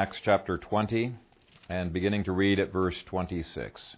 [0.00, 1.12] Acts chapter 20
[1.68, 3.96] and beginning to read at verse 26.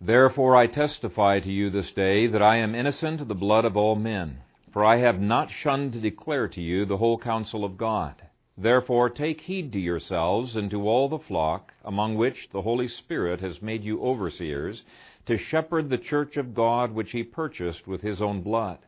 [0.00, 3.76] Therefore I testify to you this day that I am innocent of the blood of
[3.76, 4.40] all men,
[4.72, 8.20] for I have not shunned to declare to you the whole counsel of God.
[8.58, 13.40] Therefore take heed to yourselves and to all the flock, among which the Holy Spirit
[13.40, 14.82] has made you overseers,
[15.26, 18.78] to shepherd the church of God which he purchased with his own blood.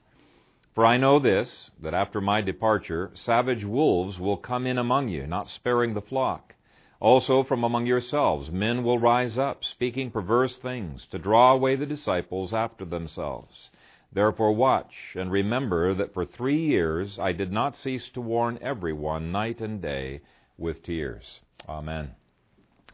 [0.75, 5.27] For I know this, that after my departure, savage wolves will come in among you,
[5.27, 6.55] not sparing the flock.
[6.99, 11.85] Also from among yourselves men will rise up, speaking perverse things, to draw away the
[11.85, 13.71] disciples after themselves.
[14.13, 19.33] Therefore watch, and remember that for three years I did not cease to warn everyone
[19.33, 20.21] night and day
[20.57, 21.41] with tears.
[21.69, 22.13] Amen.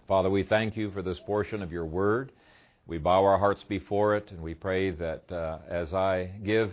[0.09, 2.33] Father, we thank you for this portion of your word.
[2.87, 6.73] We bow our hearts before it, and we pray that uh, as I give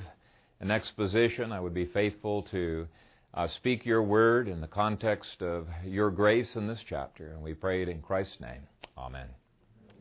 [0.60, 2.88] an exposition, I would be faithful to
[3.34, 7.32] uh, speak your word in the context of your grace in this chapter.
[7.32, 8.62] And we pray it in Christ's name.
[8.98, 9.28] Amen.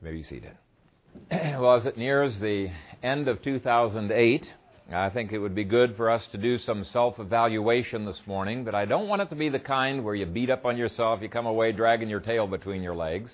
[0.00, 0.52] You may be seated.
[1.30, 2.70] well, as it nears the
[3.02, 4.50] end of 2008,
[4.92, 8.64] I think it would be good for us to do some self evaluation this morning,
[8.64, 11.20] but I don't want it to be the kind where you beat up on yourself,
[11.22, 13.30] you come away dragging your tail between your legs.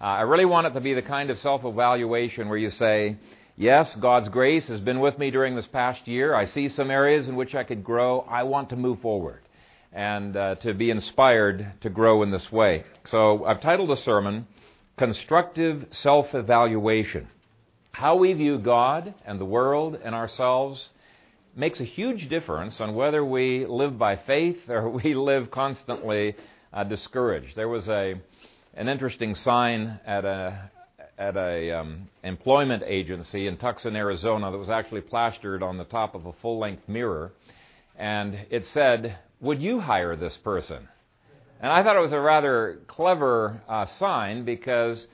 [0.00, 3.16] Uh, I really want it to be the kind of self evaluation where you say,
[3.58, 6.34] Yes, God's grace has been with me during this past year.
[6.34, 8.20] I see some areas in which I could grow.
[8.20, 9.40] I want to move forward
[9.94, 12.84] and uh, to be inspired to grow in this way.
[13.06, 14.46] So I've titled the sermon,
[14.98, 17.28] Constructive Self Evaluation.
[17.92, 20.90] How we view God and the world and ourselves
[21.54, 26.36] makes a huge difference on whether we live by faith or we live constantly
[26.74, 27.56] uh, discouraged.
[27.56, 28.20] There was a
[28.74, 30.70] an interesting sign at a
[31.18, 36.14] at a um, employment agency in Tucson, Arizona, that was actually plastered on the top
[36.14, 37.32] of a full-length mirror,
[37.96, 40.88] and it said, "Would you hire this person?"
[41.60, 45.06] And I thought it was a rather clever uh, sign because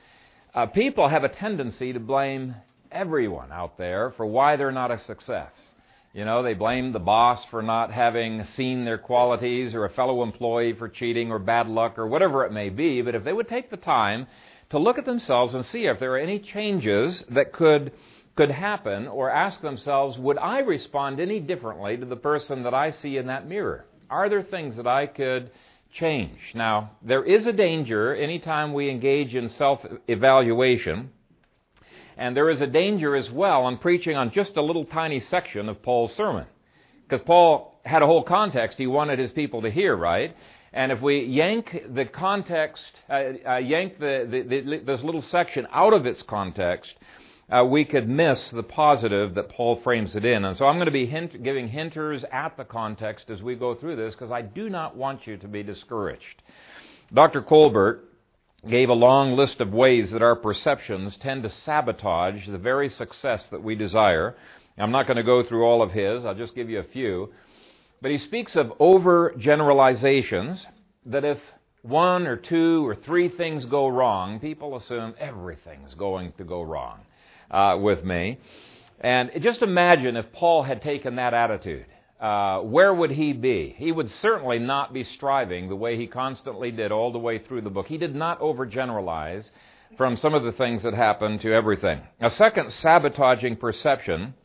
[0.53, 2.55] uh, people have a tendency to blame
[2.91, 5.51] everyone out there for why they're not a success.
[6.13, 10.21] You know, they blame the boss for not having seen their qualities or a fellow
[10.21, 13.01] employee for cheating or bad luck or whatever it may be.
[13.01, 14.27] But if they would take the time
[14.73, 17.91] to look at themselves and see if there are any changes that could
[18.35, 22.89] could happen or ask themselves, would I respond any differently to the person that I
[22.89, 23.85] see in that mirror?
[24.09, 25.51] Are there things that I could
[25.93, 26.39] change?
[26.55, 31.11] Now, there is a danger anytime we engage in self-evaluation
[32.17, 35.69] and there is a danger as well in preaching on just a little tiny section
[35.69, 36.47] of Paul's sermon.
[37.07, 40.35] Because Paul had a whole context he wanted his people to hear, right?
[40.73, 45.67] And if we yank the context, uh, uh, yank the, the, the, this little section
[45.71, 46.95] out of its context,
[47.51, 50.43] uh, we could miss the positive that Paul frames it in.
[50.45, 53.75] And so I'm going to be hint, giving hinters at the context as we go
[53.75, 56.41] through this because I do not want you to be discouraged.
[57.13, 57.43] Dr.
[57.43, 58.05] Colbert
[58.67, 63.47] gave a long list of ways that our perceptions tend to sabotage the very success
[63.49, 64.35] that we desire.
[64.77, 67.31] I'm not going to go through all of his, I'll just give you a few.
[68.03, 70.63] But he speaks of overgeneralizations
[71.07, 71.39] that if
[71.81, 76.99] one or two or three things go wrong, people assume everything's going to go wrong
[77.49, 78.37] uh, with me.
[78.99, 81.85] And just imagine if Paul had taken that attitude
[82.23, 83.75] uh, where would he be?
[83.77, 87.61] He would certainly not be striving the way he constantly did all the way through
[87.61, 87.87] the book.
[87.87, 89.49] He did not overgeneralize
[89.97, 92.01] from some of the things that happened to everything.
[92.21, 94.35] A second sabotaging perception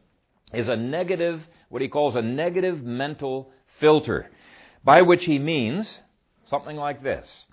[0.53, 4.31] is a negative, what he calls a negative mental filter,
[4.85, 5.99] by which he means
[6.47, 7.47] something like this.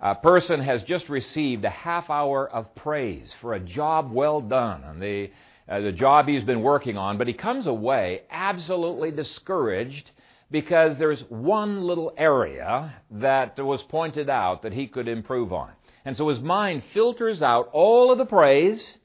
[0.00, 4.84] A person has just received a half hour of praise for a job well done,
[4.84, 5.30] on the
[5.66, 10.10] uh, the job he's been working on, but he comes away absolutely discouraged
[10.50, 15.70] because there's one little area that was pointed out that he could improve on.
[16.04, 18.98] And so his mind filters out all of the praise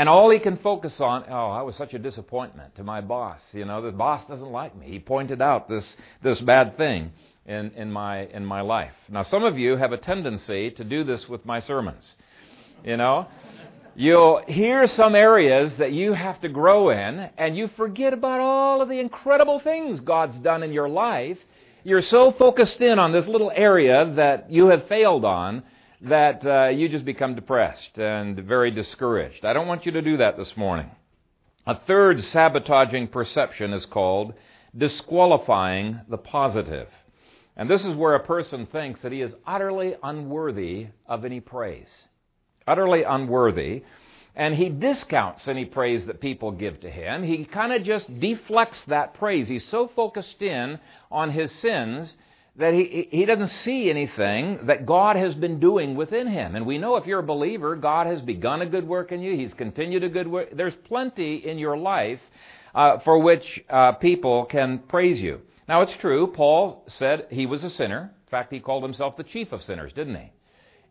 [0.00, 3.38] and all he can focus on, oh, I was such a disappointment to my boss.
[3.52, 4.86] You know, the boss doesn't like me.
[4.86, 7.12] He pointed out this, this bad thing
[7.44, 8.94] in, in, my, in my life.
[9.10, 12.14] Now, some of you have a tendency to do this with my sermons.
[12.82, 13.28] You know,
[13.94, 18.80] You'll hear some areas that you have to grow in, and you forget about all
[18.80, 21.36] of the incredible things God's done in your life.
[21.84, 25.62] You're so focused in on this little area that you have failed on
[26.02, 29.44] that uh, you just become depressed and very discouraged.
[29.44, 30.90] I don't want you to do that this morning.
[31.66, 34.34] A third sabotaging perception is called
[34.76, 36.88] disqualifying the positive.
[37.56, 42.04] And this is where a person thinks that he is utterly unworthy of any praise
[42.70, 43.82] utterly unworthy,
[44.36, 47.22] and he discounts any praise that people give to him.
[47.22, 49.48] He kind of just deflects that praise.
[49.48, 50.78] He's so focused in
[51.10, 52.16] on his sins
[52.56, 56.56] that he, he doesn't see anything that God has been doing within him.
[56.56, 59.36] And we know if you're a believer, God has begun a good work in you.
[59.36, 60.48] He's continued a good work.
[60.52, 62.20] There's plenty in your life
[62.74, 65.40] uh, for which uh, people can praise you.
[65.68, 68.12] Now, it's true, Paul said he was a sinner.
[68.26, 70.32] In fact, he called himself the chief of sinners, didn't he?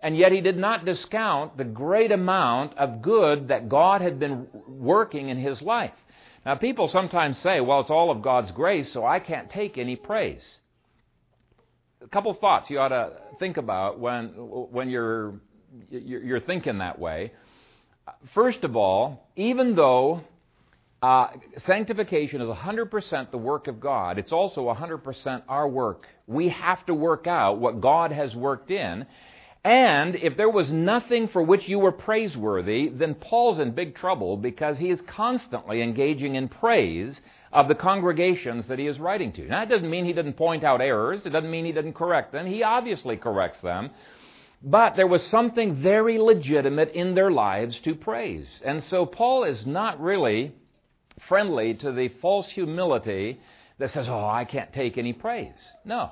[0.02, 4.48] And yet he did not discount the great amount of good that God had been
[4.68, 5.92] working in his life.
[6.46, 9.98] Now, people sometimes say, well, it's all of God's grace, so I can't take any
[9.98, 10.60] praise
[12.02, 15.36] a couple thoughts you ought to think about when when you're
[15.90, 17.32] you're thinking that way.
[18.34, 20.22] First of all, even though
[21.02, 21.28] uh,
[21.68, 26.08] sanctification is 100% the work of God, it's also 100% our work.
[26.26, 29.06] We have to work out what God has worked in.
[29.64, 34.38] And if there was nothing for which you were praiseworthy, then Paul's in big trouble
[34.38, 37.20] because he is constantly engaging in praise
[37.52, 39.46] of the congregations that he is writing to.
[39.46, 41.26] Now, that doesn't mean he didn't point out errors.
[41.26, 42.46] It doesn't mean he didn't correct them.
[42.46, 43.90] He obviously corrects them.
[44.62, 48.62] But there was something very legitimate in their lives to praise.
[48.64, 50.54] And so Paul is not really
[51.28, 53.42] friendly to the false humility
[53.78, 55.74] that says, oh, I can't take any praise.
[55.84, 56.12] No.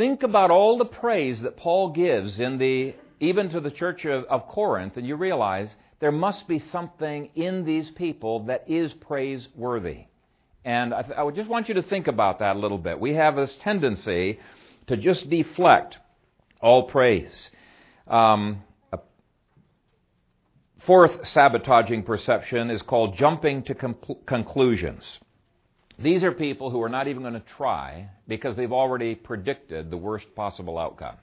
[0.00, 4.24] Think about all the praise that Paul gives in the, even to the church of,
[4.30, 5.68] of Corinth, and you realize
[5.98, 10.04] there must be something in these people that is praiseworthy.
[10.64, 12.98] And I, th- I just want you to think about that a little bit.
[12.98, 14.40] We have this tendency
[14.86, 15.98] to just deflect
[16.62, 17.50] all praise.
[18.08, 18.62] Um,
[20.86, 23.74] fourth sabotaging perception is called jumping to
[24.24, 25.18] conclusions.
[26.02, 29.96] These are people who are not even going to try because they've already predicted the
[29.96, 31.16] worst possible outcome.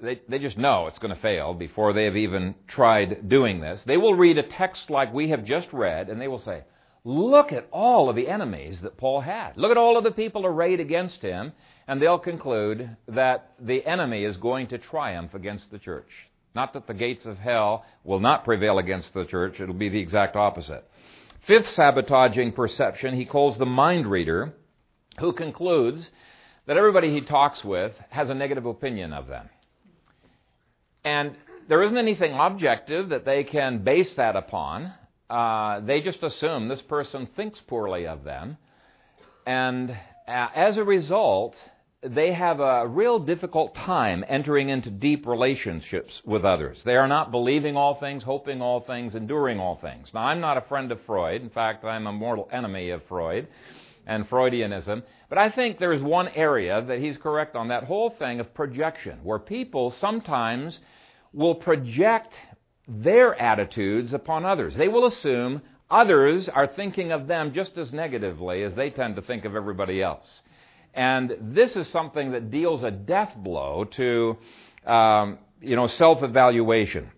[0.00, 3.82] They, they just know it's going to fail before they have even tried doing this.
[3.86, 6.62] They will read a text like we have just read and they will say,
[7.06, 9.56] Look at all of the enemies that Paul had.
[9.56, 11.52] Look at all of the people arrayed against him,
[11.86, 16.08] and they'll conclude that the enemy is going to triumph against the church.
[16.54, 20.00] Not that the gates of hell will not prevail against the church, it'll be the
[20.00, 20.88] exact opposite.
[21.46, 24.54] Fifth sabotaging perception he calls the mind reader,
[25.18, 26.10] who concludes
[26.66, 29.48] that everybody he talks with has a negative opinion of them.
[31.04, 31.36] And
[31.68, 34.92] there isn't anything objective that they can base that upon
[35.28, 38.56] uh, they just assume this person thinks poorly of them.
[39.46, 41.56] And uh, as a result,
[42.04, 46.80] they have a real difficult time entering into deep relationships with others.
[46.84, 50.10] They are not believing all things, hoping all things, enduring all things.
[50.12, 51.40] Now, I'm not a friend of Freud.
[51.40, 53.48] In fact, I'm a mortal enemy of Freud
[54.06, 55.02] and Freudianism.
[55.30, 58.52] But I think there is one area that he's correct on that whole thing of
[58.52, 60.80] projection, where people sometimes
[61.32, 62.34] will project
[62.86, 64.76] their attitudes upon others.
[64.76, 69.22] They will assume others are thinking of them just as negatively as they tend to
[69.22, 70.42] think of everybody else.
[70.94, 74.38] And this is something that deals a death blow to,
[74.86, 77.10] um, you know, self-evaluation.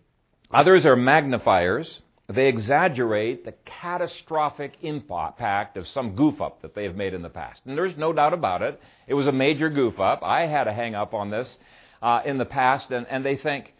[0.51, 2.01] Others are magnifiers.
[2.29, 7.29] They exaggerate the catastrophic impact of some goof up that they have made in the
[7.29, 7.61] past.
[7.67, 8.81] And there's no doubt about it.
[9.07, 10.23] It was a major goof up.
[10.23, 11.59] I had a hang up on this
[12.03, 13.75] uh, in the past, and, and they think,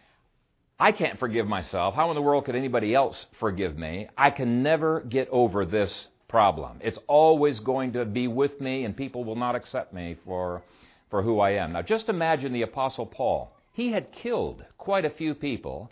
[0.79, 1.95] I can't forgive myself.
[1.95, 4.07] How in the world could anybody else forgive me?
[4.15, 6.79] I can never get over this problem.
[6.81, 10.61] It's always going to be with me, and people will not accept me for,
[11.09, 11.73] for who I am.
[11.73, 13.53] Now, just imagine the Apostle Paul.
[13.73, 15.89] He had killed quite a few people,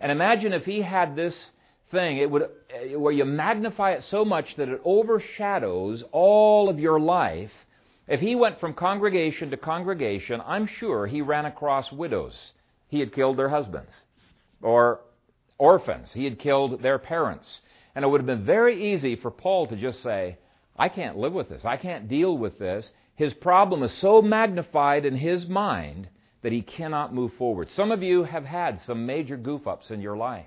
[0.00, 1.50] and imagine if he had this
[1.90, 6.78] thing, it would, uh, where you magnify it so much that it overshadows all of
[6.78, 7.52] your life.
[8.06, 12.52] If he went from congregation to congregation, I'm sure he ran across widows.
[12.88, 13.92] He had killed their husbands
[14.62, 15.00] or
[15.58, 16.12] orphans.
[16.12, 17.60] He had killed their parents.
[17.98, 20.38] And it would have been very easy for Paul to just say,
[20.78, 21.64] I can't live with this.
[21.64, 22.92] I can't deal with this.
[23.16, 26.06] His problem is so magnified in his mind
[26.42, 27.68] that he cannot move forward.
[27.70, 30.46] Some of you have had some major goof ups in your life,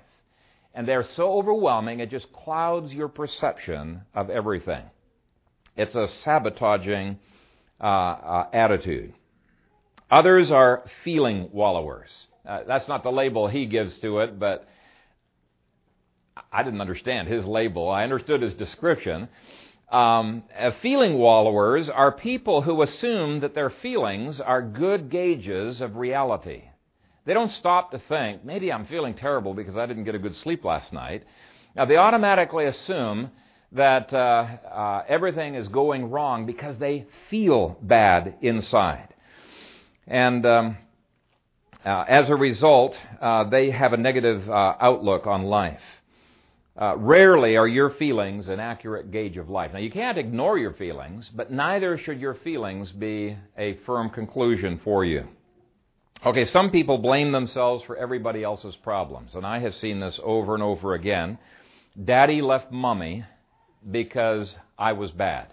[0.74, 4.84] and they're so overwhelming it just clouds your perception of everything.
[5.76, 7.18] It's a sabotaging
[7.78, 9.12] uh, uh, attitude.
[10.10, 12.28] Others are feeling wallowers.
[12.48, 14.66] Uh, that's not the label he gives to it, but
[16.52, 17.88] I didn't understand his label.
[17.90, 19.28] I understood his description.
[19.90, 25.96] Um, uh, feeling wallowers are people who assume that their feelings are good gauges of
[25.96, 26.62] reality.
[27.26, 30.34] They don't stop to think, maybe I'm feeling terrible because I didn't get a good
[30.36, 31.24] sleep last night.
[31.76, 33.30] Now, they automatically assume
[33.72, 39.14] that uh, uh, everything is going wrong because they feel bad inside.
[40.06, 40.76] And um,
[41.84, 45.80] uh, as a result, uh, they have a negative uh, outlook on life.
[46.76, 49.72] Uh, rarely are your feelings an accurate gauge of life.
[49.72, 54.80] Now, you can't ignore your feelings, but neither should your feelings be a firm conclusion
[54.82, 55.28] for you.
[56.24, 60.54] Okay, some people blame themselves for everybody else's problems, and I have seen this over
[60.54, 61.38] and over again.
[62.02, 63.24] Daddy left mommy
[63.90, 65.48] because I was bad.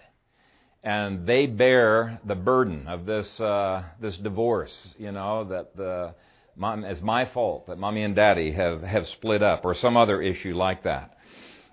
[0.82, 6.14] And they bear the burden of this, uh, this divorce, you know, that the,
[6.60, 10.20] mom, it's my fault that mommy and daddy have, have split up, or some other
[10.20, 11.16] issue like that.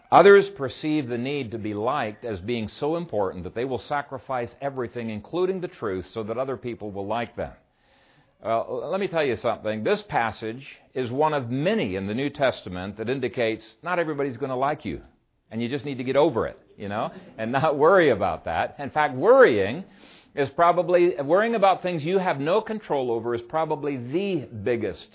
[0.09, 4.49] Others perceive the need to be liked as being so important that they will sacrifice
[4.61, 7.51] everything, including the truth, so that other people will like them.
[8.41, 9.83] Well, let me tell you something.
[9.83, 14.51] This passage is one of many in the New Testament that indicates not everybody's going
[14.51, 15.01] to like you.
[15.51, 18.75] And you just need to get over it, you know, and not worry about that.
[18.79, 19.83] In fact, worrying
[20.37, 25.07] is probably, worrying about things you have no control over is probably the biggest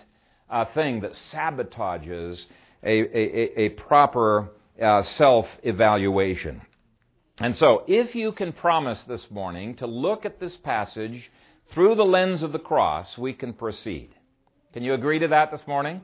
[0.51, 2.45] uh, thing that sabotages
[2.83, 4.51] a, a, a proper
[4.83, 6.61] uh, self evaluation.
[7.39, 11.31] And so, if you can promise this morning to look at this passage
[11.73, 14.11] through the lens of the cross, we can proceed.
[14.73, 16.03] Can you agree to that this morning?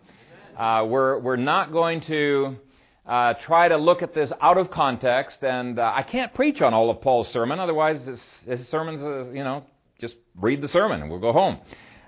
[0.56, 2.56] Uh, we're, we're not going to
[3.08, 6.74] uh, try to look at this out of context, and uh, I can't preach on
[6.74, 9.64] all of Paul's sermon, otherwise, his, his sermon's, uh, you know,
[9.98, 11.58] just read the sermon and we'll go home.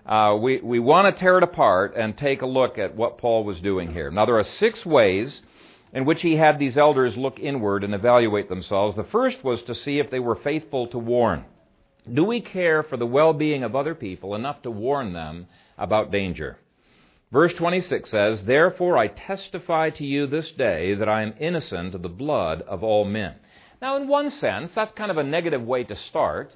[0.05, 3.45] Uh, we we want to tear it apart and take a look at what Paul
[3.45, 4.11] was doing here.
[4.11, 5.41] Now, there are six ways
[5.93, 8.95] in which he had these elders look inward and evaluate themselves.
[8.97, 11.45] The first was to see if they were faithful to warn.
[12.13, 16.11] Do we care for the well being of other people enough to warn them about
[16.11, 16.59] danger?
[17.33, 22.03] Verse 26 says, Therefore I testify to you this day that I am innocent of
[22.03, 23.37] the blood of all men.
[23.81, 26.53] Now, in one sense, that's kind of a negative way to start,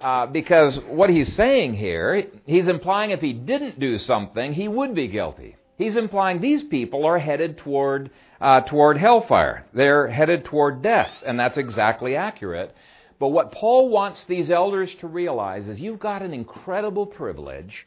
[0.00, 4.96] uh, because what he's saying here, he's implying if he didn't do something, he would
[4.96, 5.54] be guilty.
[5.78, 9.64] He's implying these people are headed toward, uh, toward hellfire.
[9.72, 12.74] They're headed toward death, and that's exactly accurate.
[13.20, 17.86] But what Paul wants these elders to realize is you've got an incredible privilege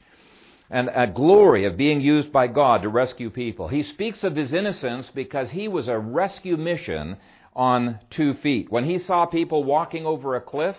[0.73, 3.67] and a glory of being used by God to rescue people.
[3.67, 7.17] He speaks of his innocence because he was a rescue mission
[7.55, 8.71] on two feet.
[8.71, 10.75] When he saw people walking over a cliff,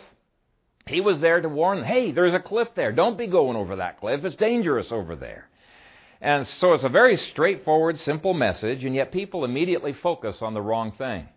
[0.89, 2.91] he was there to warn them, hey, there's a cliff there.
[2.91, 4.25] Don't be going over that cliff.
[4.25, 5.49] It's dangerous over there.
[6.21, 10.63] And so it's a very straightforward, simple message, and yet people immediately focus on the
[10.63, 11.29] wrong thing.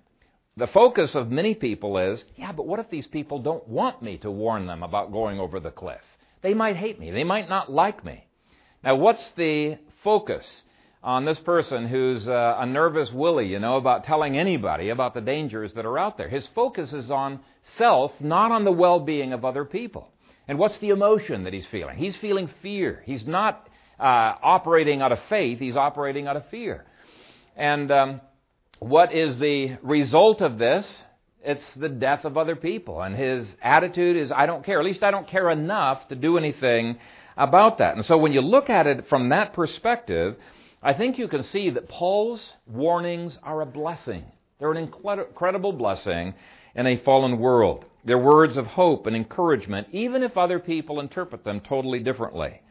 [0.56, 4.18] The focus of many people is, yeah, but what if these people don't want me
[4.20, 6.02] to warn them about going over the cliff?
[6.42, 7.12] They might hate me.
[7.12, 8.27] They might not like me.
[8.88, 10.64] Now, what's the focus
[11.04, 15.20] on this person who's uh, a nervous willy, you know, about telling anybody about the
[15.20, 16.30] dangers that are out there?
[16.30, 17.42] His focus is on
[17.76, 20.08] self, not on the well being of other people.
[20.48, 21.98] And what's the emotion that he's feeling?
[21.98, 23.04] He's feeling fear.
[23.06, 23.68] He's not
[24.00, 24.04] uh,
[24.42, 26.86] operating out of faith, he's operating out of fear.
[27.58, 28.22] And um,
[28.80, 31.04] what is the result of this?
[31.44, 33.02] It's the death of other people.
[33.02, 34.80] And his attitude is, I don't care.
[34.80, 37.00] At least I don't care enough to do anything
[37.38, 37.96] about that.
[37.96, 40.36] And so when you look at it from that perspective,
[40.82, 44.26] I think you can see that Paul's warnings are a blessing.
[44.60, 46.34] They're an incredible blessing
[46.76, 47.86] in a fallen world.
[48.06, 52.62] They're words of hope and encouragement, even if other people interpret them totally differently.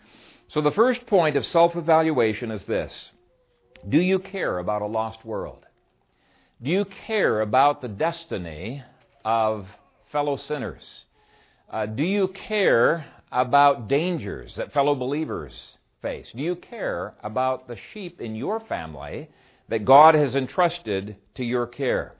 [0.49, 2.92] So the first point of self evaluation is this
[3.88, 5.66] Do you care about a lost world?
[6.62, 8.82] Do you care about the destiny
[9.25, 9.66] of
[10.11, 11.04] fellow sinners?
[11.68, 15.52] Uh, do you care about dangers that fellow believers
[16.02, 16.30] face?
[16.35, 19.28] Do you care about the sheep in your family
[19.68, 22.14] that God has entrusted to your care?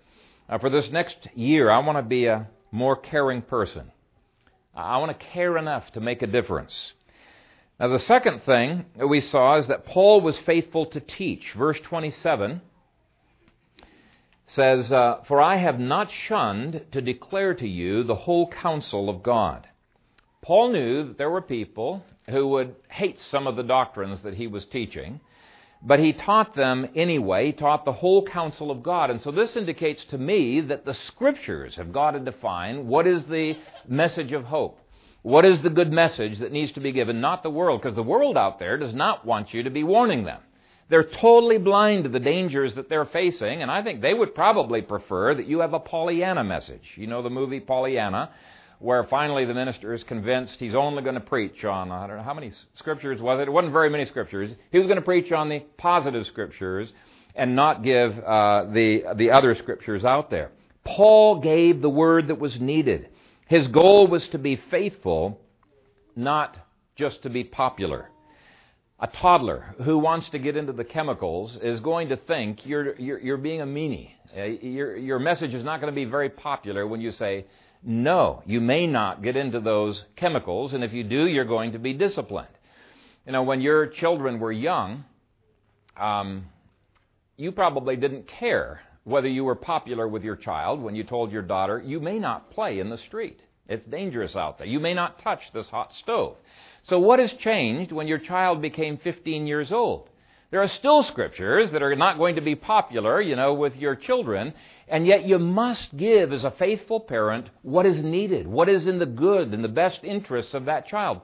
[0.49, 3.91] Uh, for this next year, I want to be a more caring person.
[4.75, 6.93] I want to care enough to make a difference.
[7.81, 11.53] Now, the second thing that we saw is that Paul was faithful to teach.
[11.57, 12.61] Verse 27
[14.47, 19.23] says, uh, For I have not shunned to declare to you the whole counsel of
[19.23, 19.67] God.
[20.47, 24.47] Paul knew that there were people who would hate some of the doctrines that he
[24.47, 25.19] was teaching,
[25.83, 27.47] but he taught them anyway.
[27.47, 29.11] He taught the whole counsel of God.
[29.11, 33.25] And so this indicates to me that the scriptures have got to define what is
[33.25, 34.79] the message of hope.
[35.23, 38.05] What is the good message that needs to be given, not the world, because the
[38.05, 40.41] world out there does not want you to be warning them.
[40.89, 44.83] They're totally blind to the dangers that they're facing, and I think they would probably
[44.83, 46.93] prefer that you have a Pollyanna message.
[46.95, 48.31] You know the movie Pollyanna,
[48.79, 52.23] where finally the minister is convinced he's only going to preach on, I don't know,
[52.23, 53.49] how many scriptures was it?
[53.49, 54.53] It wasn't very many scriptures.
[54.71, 56.93] He was going to preach on the positive scriptures
[57.35, 60.51] and not give uh, the, the other scriptures out there.
[60.85, 63.09] Paul gave the word that was needed.
[63.49, 65.41] His goal was to be faithful,
[66.15, 66.57] not
[66.97, 68.11] just to be popular.
[68.99, 73.21] a toddler who wants to get into the chemicals is going to think you're, you're,
[73.21, 74.11] you're being a meanie.
[74.37, 77.47] Uh, your, your message is not going to be very popular when you say,
[77.87, 81.79] no, you may not get into those chemicals, and if you do, you're going to
[81.79, 82.49] be disciplined.
[83.25, 85.05] You know, when your children were young,
[85.97, 86.47] um,
[87.37, 91.43] you probably didn't care whether you were popular with your child when you told your
[91.43, 93.39] daughter, you may not play in the street.
[93.69, 94.67] It's dangerous out there.
[94.67, 96.37] You may not touch this hot stove.
[96.83, 100.09] So, what has changed when your child became 15 years old?
[100.51, 103.97] There are still scriptures that are not going to be popular, you know, with your
[103.97, 104.55] children,
[104.87, 109.01] and yet you must give, as a faithful parent, what is needed, what is in
[109.01, 111.21] the good and the best interests of that child.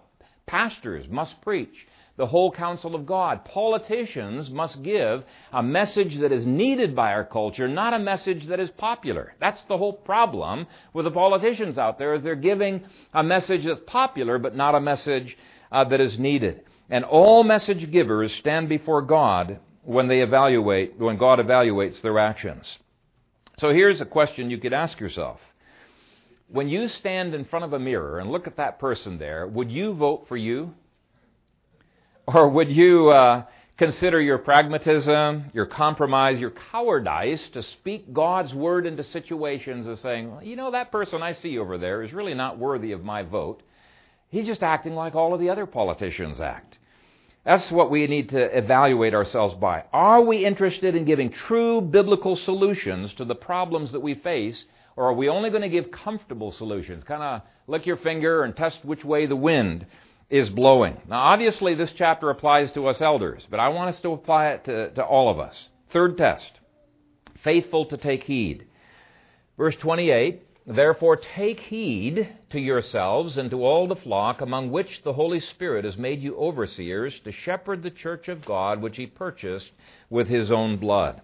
[0.46, 1.86] Pastors must preach
[2.16, 3.44] the whole counsel of God.
[3.44, 8.60] Politicians must give a message that is needed by our culture, not a message that
[8.60, 9.34] is popular.
[9.40, 13.80] That's the whole problem with the politicians out there is they're giving a message that's
[13.86, 15.38] popular but not a message
[15.70, 16.64] uh, that is needed.
[16.92, 22.66] And all message givers stand before God when they evaluate when God evaluates their actions.
[23.56, 25.40] So here's a question you could ask yourself.
[26.48, 29.72] When you stand in front of a mirror and look at that person there, would
[29.72, 30.74] you vote for you?
[32.26, 33.44] Or would you uh,
[33.78, 40.30] consider your pragmatism, your compromise, your cowardice to speak God's word into situations as saying,
[40.30, 43.22] well, you know, that person I see over there is really not worthy of my
[43.22, 43.62] vote.
[44.28, 46.76] He's just acting like all of the other politicians act.
[47.44, 49.84] That's what we need to evaluate ourselves by.
[49.92, 54.64] Are we interested in giving true biblical solutions to the problems that we face,
[54.96, 57.02] or are we only going to give comfortable solutions?
[57.04, 59.86] Kind of lick your finger and test which way the wind
[60.30, 60.96] is blowing.
[61.08, 64.64] Now, obviously, this chapter applies to us elders, but I want us to apply it
[64.64, 65.68] to, to all of us.
[65.92, 66.60] Third test
[67.42, 68.66] faithful to take heed.
[69.58, 75.12] Verse 28 Therefore, take heed to yourselves and to all the flock among which the
[75.12, 79.72] Holy Spirit has made you overseers to shepherd the church of God which he purchased
[80.08, 81.20] with his own blood.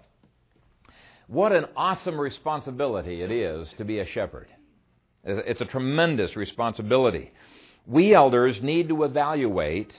[1.28, 4.48] What an awesome responsibility it is to be a shepherd.
[5.24, 7.32] It's a tremendous responsibility
[7.88, 9.92] we elders need to evaluate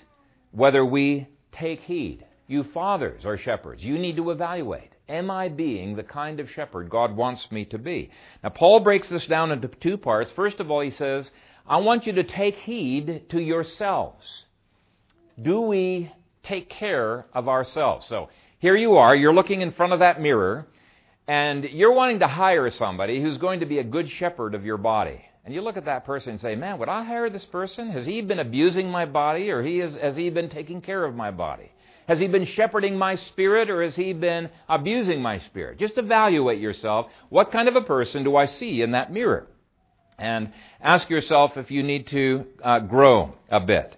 [0.52, 2.24] whether we take heed.
[2.48, 3.84] You fathers are shepherds.
[3.84, 4.92] You need to evaluate.
[5.10, 8.12] Am I being the kind of shepherd God wants me to be?
[8.44, 10.32] Now, Paul breaks this down into two parts.
[10.36, 11.30] First of all, he says,
[11.68, 14.46] I want you to take heed to yourselves.
[15.42, 16.12] Do we
[16.44, 18.08] take care of ourselves?
[18.08, 20.68] So, here you are, you're looking in front of that mirror,
[21.28, 24.78] and you're wanting to hire somebody who's going to be a good shepherd of your
[24.78, 27.90] body and you look at that person and say, man, would I hire this person?
[27.90, 31.16] Has he been abusing my body or he has, has he been taking care of
[31.16, 31.72] my body?
[32.10, 35.78] Has he been shepherding my spirit or has he been abusing my spirit?
[35.78, 37.06] Just evaluate yourself.
[37.30, 39.46] What kind of a person do I see in that mirror?
[40.18, 43.96] And ask yourself if you need to uh, grow a bit.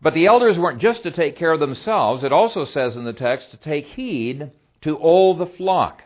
[0.00, 2.22] But the elders weren't just to take care of themselves.
[2.22, 6.02] It also says in the text to take heed to all the flock.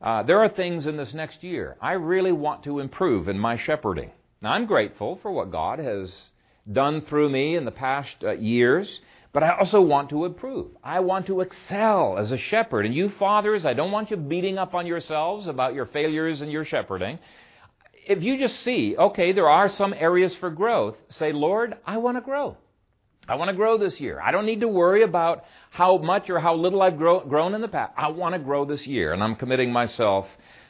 [0.00, 3.58] Uh, there are things in this next year I really want to improve in my
[3.58, 4.10] shepherding.
[4.40, 6.30] Now, I'm grateful for what God has
[6.72, 9.00] done through me in the past uh, years,
[9.32, 10.72] but I also want to improve.
[10.84, 12.84] I want to excel as a shepherd.
[12.84, 16.50] And you fathers, I don't want you beating up on yourselves about your failures in
[16.50, 17.18] your shepherding.
[18.06, 22.18] If you just see, okay, there are some areas for growth, say, Lord, I want
[22.18, 22.56] to grow.
[23.28, 24.20] I want to grow this year.
[24.20, 27.60] I don't need to worry about how much or how little I've grow, grown in
[27.60, 27.92] the past.
[27.96, 30.26] I want to grow this year, and I'm committing myself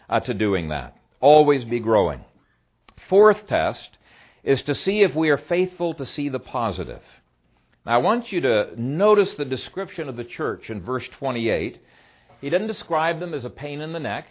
[0.08, 0.96] uh, to doing that.
[1.20, 2.20] Always be growing.
[3.08, 3.96] Fourth test
[4.44, 7.02] is to see if we are faithful to see the positive.
[7.84, 11.82] Now, I want you to notice the description of the church in verse 28.
[12.40, 14.26] He doesn't describe them as a pain in the neck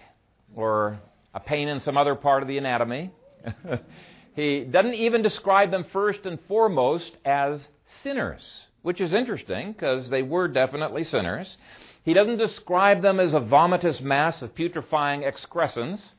[0.56, 1.00] or
[1.34, 3.12] a pain in some other part of the anatomy.
[4.36, 7.68] he doesn't even describe them first and foremost as
[8.04, 8.42] sinners,
[8.84, 11.58] which is interesting because they were definitely sinners.
[12.04, 16.16] He doesn't describe them as a vomitous mass of putrefying excrescence,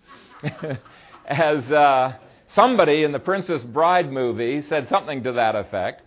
[1.26, 2.14] as uh,
[2.48, 6.02] somebody in the Princess Bride movie said something to that effect.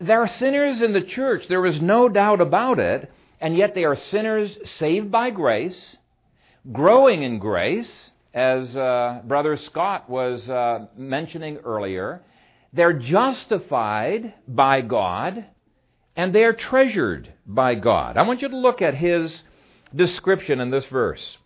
[0.00, 3.84] There are sinners in the church, there is no doubt about it, and yet they
[3.84, 5.96] are sinners saved by grace,
[6.72, 12.22] growing in grace, as uh, Brother Scott was uh, mentioning earlier,
[12.72, 15.46] they're justified by God
[16.14, 18.16] and they're treasured by God.
[18.16, 19.42] I want you to look at his
[19.94, 21.38] description in this verse.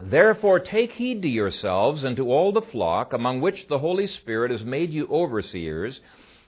[0.00, 4.50] Therefore, take heed to yourselves and to all the flock among which the Holy Spirit
[4.50, 6.00] has made you overseers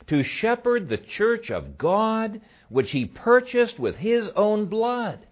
[0.09, 5.27] to shepherd the church of God, which he purchased with his own blood.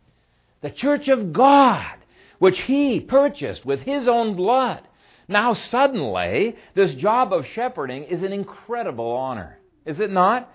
[0.63, 1.97] The church of God,
[2.39, 4.81] which he purchased with his own blood.
[5.29, 10.51] Now, suddenly, this job of shepherding is an incredible honor, is it not?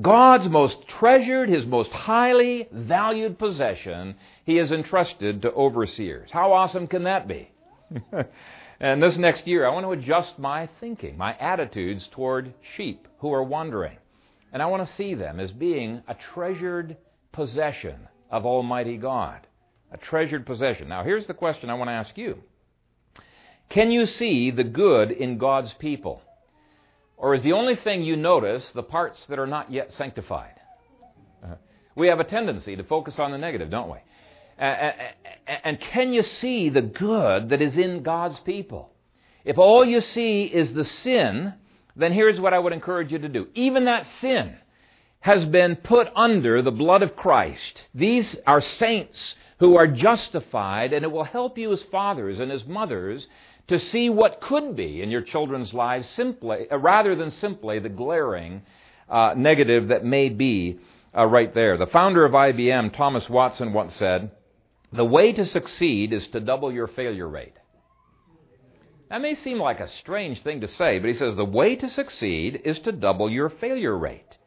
[0.00, 6.30] God's most treasured, his most highly valued possession, he has entrusted to overseers.
[6.32, 7.50] How awesome can that be?
[8.84, 13.32] and this next year, I want to adjust my thinking, my attitudes toward sheep who
[13.32, 13.96] are wandering.
[14.52, 16.98] And I want to see them as being a treasured
[17.32, 19.46] possession of Almighty God.
[19.90, 20.90] A treasured possession.
[20.90, 22.42] Now, here's the question I want to ask you
[23.70, 26.20] Can you see the good in God's people?
[27.16, 30.60] Or is the only thing you notice the parts that are not yet sanctified?
[31.42, 31.54] Uh,
[31.96, 33.98] we have a tendency to focus on the negative, don't we?
[34.58, 38.90] And can you see the good that is in God's people?
[39.44, 41.54] If all you see is the sin,
[41.96, 43.48] then here's what I would encourage you to do.
[43.54, 44.56] Even that sin
[45.20, 47.84] has been put under the blood of Christ.
[47.94, 52.66] These are saints who are justified, and it will help you as fathers and as
[52.66, 53.26] mothers
[53.68, 57.88] to see what could be in your children's lives simply, uh, rather than simply the
[57.88, 58.62] glaring
[59.08, 60.78] uh, negative that may be
[61.16, 61.76] uh, right there.
[61.78, 64.30] The founder of IBM, Thomas Watson, once said,
[64.94, 67.56] The way to succeed is to double your failure rate.
[69.10, 71.88] That may seem like a strange thing to say, but he says the way to
[71.88, 74.38] succeed is to double your failure rate.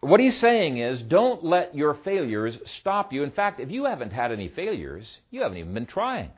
[0.00, 3.22] What he's saying is don't let your failures stop you.
[3.22, 6.30] In fact, if you haven't had any failures, you haven't even been trying.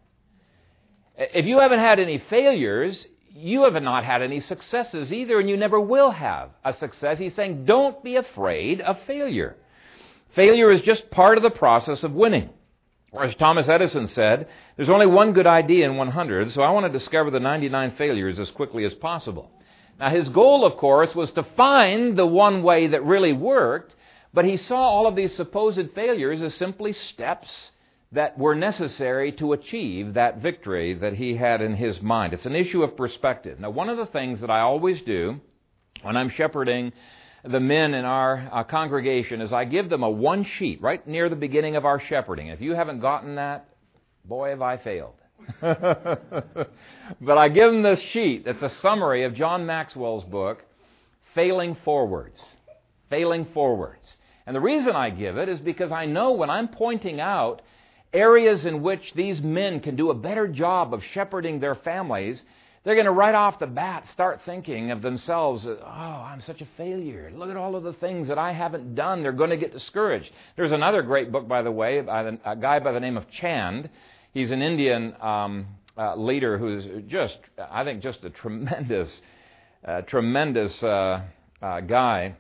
[1.19, 5.57] If you haven't had any failures, you have not had any successes either, and you
[5.57, 7.19] never will have a success.
[7.19, 9.57] He's saying, don't be afraid of failure.
[10.37, 12.51] Failure is just part of the process of winning.
[13.13, 16.87] Or as Thomas Edison said, there's only one good idea in 100, so I want
[16.87, 19.51] to discover the 99 failures as quickly as possible.
[19.99, 23.95] Now, his goal, of course, was to find the one way that really worked,
[24.35, 27.73] but he saw all of these supposed failures as simply steps
[28.13, 32.33] that were necessary to achieve that victory that he had in his mind.
[32.33, 33.59] It's an issue of perspective.
[33.59, 35.41] Now, one of the things that I always do
[36.03, 36.93] when I'm shepherding
[37.51, 41.29] the men in our uh, congregation is I give them a one sheet right near
[41.29, 42.49] the beginning of our shepherding.
[42.49, 43.69] If you haven't gotten that,
[44.25, 45.15] boy, have I failed.
[45.61, 50.65] but I give them this sheet that's a summary of John Maxwell's book,
[51.35, 52.45] Failing Forwards.
[53.11, 54.17] Failing Forwards.
[54.47, 57.63] And the reason I give it is because I know when I'm pointing out
[58.13, 62.43] areas in which these men can do a better job of shepherding their families,
[62.87, 66.69] they're going to right off the bat start thinking of themselves, oh, I'm such a
[66.77, 67.33] failure.
[67.35, 69.25] Look at all of the things that I haven't done.
[69.25, 70.31] They're going to get discouraged.
[70.55, 73.91] There's another great book, by the way, by a guy by the name of Chand.
[74.33, 75.67] He's an Indian um,
[75.99, 79.21] uh, leader who's just, I think, just a tremendous,
[79.85, 81.23] uh, tremendous uh,
[81.61, 82.37] uh guy.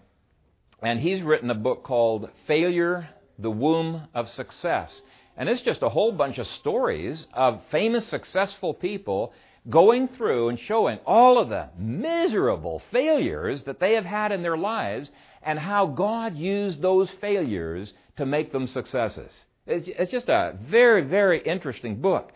[0.80, 3.08] And he's written a book called Failure,
[3.40, 5.02] the Womb of Success.
[5.36, 9.32] And it's just a whole bunch of stories of famous, successful people
[9.68, 14.56] going through and showing all of the miserable failures that they have had in their
[14.56, 15.10] lives
[15.42, 19.32] and how God used those failures to make them successes.
[19.66, 22.32] It's, just a very, very interesting book.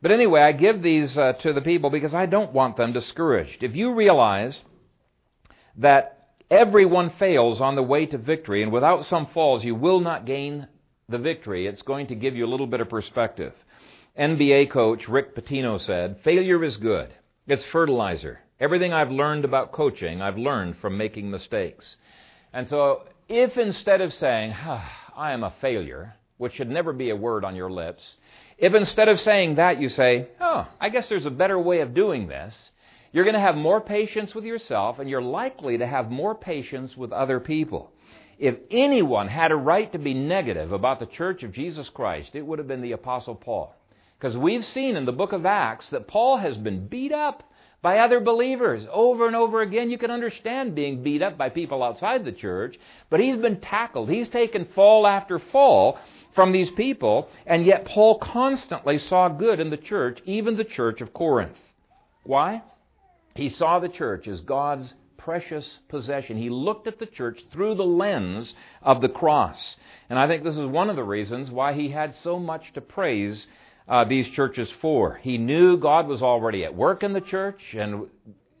[0.00, 3.62] But anyway, I give these uh, to the people because I don't want them discouraged.
[3.62, 4.58] If you realize
[5.76, 10.26] that everyone fails on the way to victory, and without some falls, you will not
[10.26, 10.68] gain
[11.08, 13.52] the victory, it's going to give you a little bit of perspective.
[14.18, 17.12] NBA coach Rick Pitino said, Failure is good.
[17.48, 18.38] It's fertilizer.
[18.60, 21.96] Everything I've learned about coaching, I've learned from making mistakes.
[22.52, 27.10] And so, if instead of saying, ah, I am a failure, which should never be
[27.10, 28.16] a word on your lips,
[28.56, 31.92] if instead of saying that you say, Oh, I guess there's a better way of
[31.92, 32.70] doing this,
[33.10, 36.96] you're going to have more patience with yourself and you're likely to have more patience
[36.96, 37.90] with other people.
[38.38, 42.42] If anyone had a right to be negative about the church of Jesus Christ, it
[42.46, 43.74] would have been the Apostle Paul.
[44.24, 47.42] Because we've seen in the book of Acts that Paul has been beat up
[47.82, 49.90] by other believers over and over again.
[49.90, 52.78] You can understand being beat up by people outside the church,
[53.10, 54.08] but he's been tackled.
[54.08, 55.98] He's taken fall after fall
[56.34, 61.02] from these people, and yet Paul constantly saw good in the church, even the church
[61.02, 61.58] of Corinth.
[62.22, 62.62] Why?
[63.34, 66.38] He saw the church as God's precious possession.
[66.38, 69.76] He looked at the church through the lens of the cross.
[70.08, 72.80] And I think this is one of the reasons why he had so much to
[72.80, 73.46] praise
[73.88, 75.16] uh, these churches for.
[75.16, 78.06] He knew God was already at work in the church, and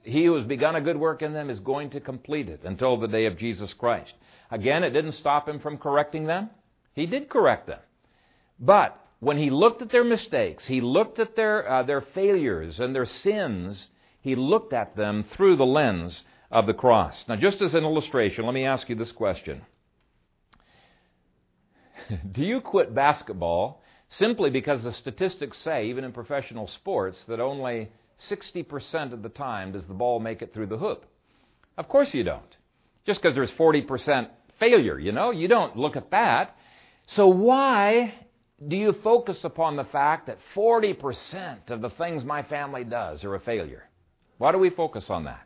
[0.02, 2.98] he who has begun a good work in them is going to complete it until
[2.98, 4.12] the day of Jesus Christ.
[4.50, 6.50] Again, it didn't stop him from correcting them.
[6.94, 7.80] He did correct them.
[8.60, 12.94] But when he looked at their mistakes, he looked at their, uh, their failures and
[12.94, 13.88] their sins,
[14.20, 17.24] he looked at them through the lens of the cross.
[17.26, 19.62] Now, just as an illustration, let me ask you this question
[22.32, 23.82] Do you quit basketball
[24.18, 27.90] simply because the statistics say, even in professional sports, that only
[28.28, 31.04] 60% of the time does the ball make it through the hoop?
[31.76, 32.56] Of course you don't.
[33.06, 35.30] just because there's 40% failure, you know?
[35.30, 36.56] You don't look at that.
[37.08, 38.14] So why
[38.66, 43.34] do you focus upon the fact that 40% of the things my family does are
[43.34, 43.84] a failure?
[44.38, 45.42] Why do we focus on that?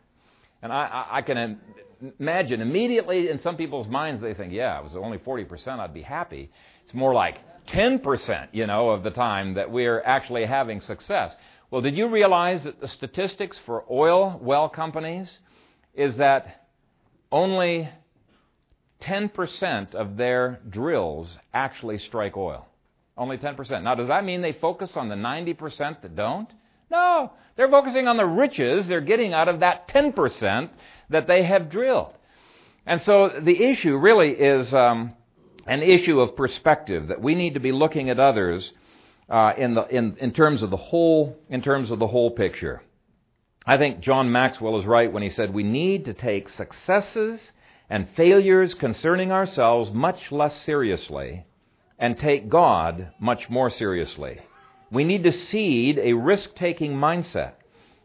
[0.61, 1.59] And I, I, can
[2.19, 6.01] imagine immediately in some people's minds they think, yeah, it was only 40%, I'd be
[6.01, 6.51] happy.
[6.85, 11.35] It's more like 10%, you know, of the time that we're actually having success.
[11.71, 15.39] Well, did you realize that the statistics for oil well companies
[15.93, 16.67] is that
[17.31, 17.89] only
[19.01, 22.65] 10% of their drills actually strike oil?
[23.17, 23.83] Only 10%.
[23.83, 26.49] Now, does that mean they focus on the 90% that don't?
[26.89, 27.33] No.
[27.55, 30.69] They're focusing on the riches they're getting out of that 10%
[31.09, 32.13] that they have drilled.
[32.85, 35.13] And so the issue really is um,
[35.65, 38.71] an issue of perspective that we need to be looking at others
[39.29, 42.81] uh, in, the, in, in terms of the whole in terms of the whole picture.
[43.65, 47.51] I think John Maxwell is right when he said we need to take successes
[47.89, 51.45] and failures concerning ourselves much less seriously
[51.99, 54.39] and take God much more seriously.
[54.91, 57.53] We need to seed a risk taking mindset.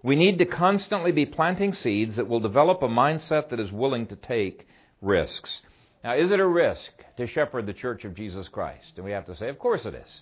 [0.02, 4.06] We need to constantly be planting seeds that will develop a mindset that is willing
[4.08, 4.66] to take
[5.00, 5.62] risks.
[6.04, 8.92] Now, is it a risk to shepherd the church of Jesus Christ?
[8.96, 10.20] And we have to say, of course it is.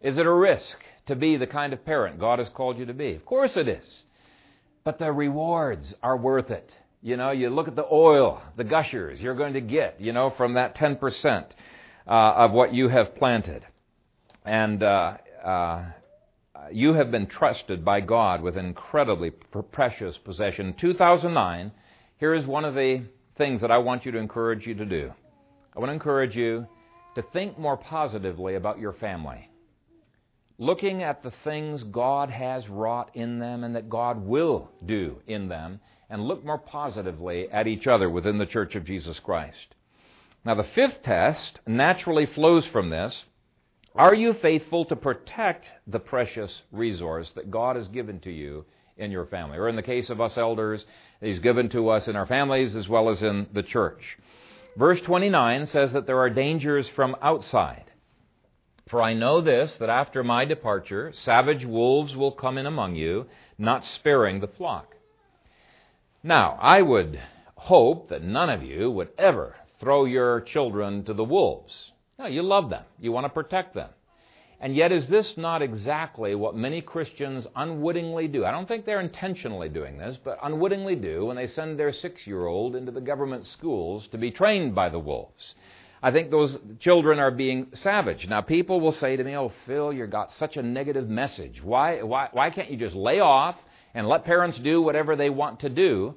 [0.00, 2.94] Is it a risk to be the kind of parent God has called you to
[2.94, 3.14] be?
[3.16, 4.04] Of course it is.
[4.84, 6.70] But the rewards are worth it.
[7.02, 10.30] You know, you look at the oil, the gushers you're going to get, you know,
[10.30, 11.44] from that 10%
[12.06, 13.66] uh, of what you have planted.
[14.44, 15.84] And uh, uh,
[16.70, 19.30] you have been trusted by God with incredibly
[19.72, 20.74] precious possession.
[20.78, 21.72] 2009,
[22.18, 23.02] here is one of the
[23.40, 25.10] things that I want you to encourage you to do.
[25.74, 26.66] I want to encourage you
[27.14, 29.48] to think more positively about your family.
[30.58, 35.48] Looking at the things God has wrought in them and that God will do in
[35.48, 39.74] them, and look more positively at each other within the Church of Jesus Christ.
[40.44, 43.24] Now, the fifth test naturally flows from this.
[43.94, 48.66] Are you faithful to protect the precious resource that God has given to you
[48.98, 49.56] in your family?
[49.56, 50.84] Or in the case of us elders,
[51.20, 54.18] He's given to us in our families as well as in the church.
[54.76, 57.84] Verse 29 says that there are dangers from outside.
[58.88, 63.26] For I know this, that after my departure, savage wolves will come in among you,
[63.58, 64.96] not sparing the flock.
[66.22, 67.20] Now, I would
[67.54, 71.92] hope that none of you would ever throw your children to the wolves.
[72.18, 72.84] No, you love them.
[72.98, 73.90] You want to protect them.
[74.62, 78.44] And yet, is this not exactly what many Christians unwittingly do?
[78.44, 82.26] I don't think they're intentionally doing this, but unwittingly do when they send their six
[82.26, 85.54] year old into the government schools to be trained by the wolves.
[86.02, 88.28] I think those children are being savage.
[88.28, 91.62] Now, people will say to me, Oh, Phil, you've got such a negative message.
[91.62, 93.56] Why, why, why can't you just lay off
[93.94, 96.14] and let parents do whatever they want to do?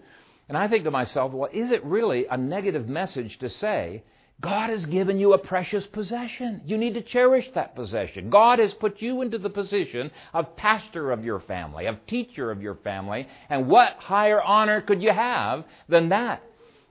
[0.50, 4.04] And I think to myself, well, is it really a negative message to say
[4.42, 6.62] God has given you a precious possession.
[6.66, 8.30] You need to cherish that possession.
[8.30, 12.62] God has put you into the position of pastor of your family, of teacher of
[12.62, 16.44] your family, and what higher honor could you have than that?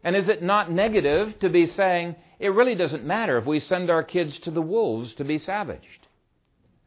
[0.03, 3.91] And is it not negative to be saying, it really doesn't matter if we send
[3.91, 6.07] our kids to the wolves to be savaged?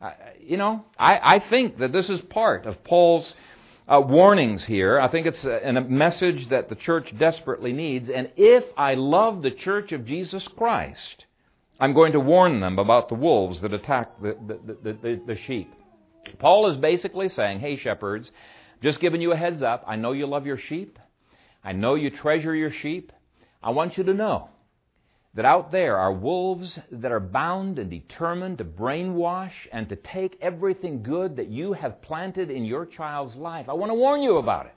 [0.02, 3.34] Uh, you know, I, I think that this is part of Paul's
[3.88, 5.00] uh, warnings here.
[5.00, 8.10] I think it's a, a message that the church desperately needs.
[8.10, 11.26] And if I love the church of Jesus Christ,
[11.80, 15.74] I'm going to warn them about the wolves that attack the, the, the, the, sheep.
[16.40, 18.32] Paul is basically saying, hey, shepherds,
[18.82, 19.84] just giving you a heads up.
[19.88, 20.98] I know you love your sheep.
[21.64, 23.12] I know you treasure your sheep.
[23.62, 24.50] I want you to know
[25.36, 30.38] that out there are wolves that are bound and determined to brainwash and to take
[30.42, 33.68] everything good that you have planted in your child's life.
[33.68, 34.76] I want to warn you about it.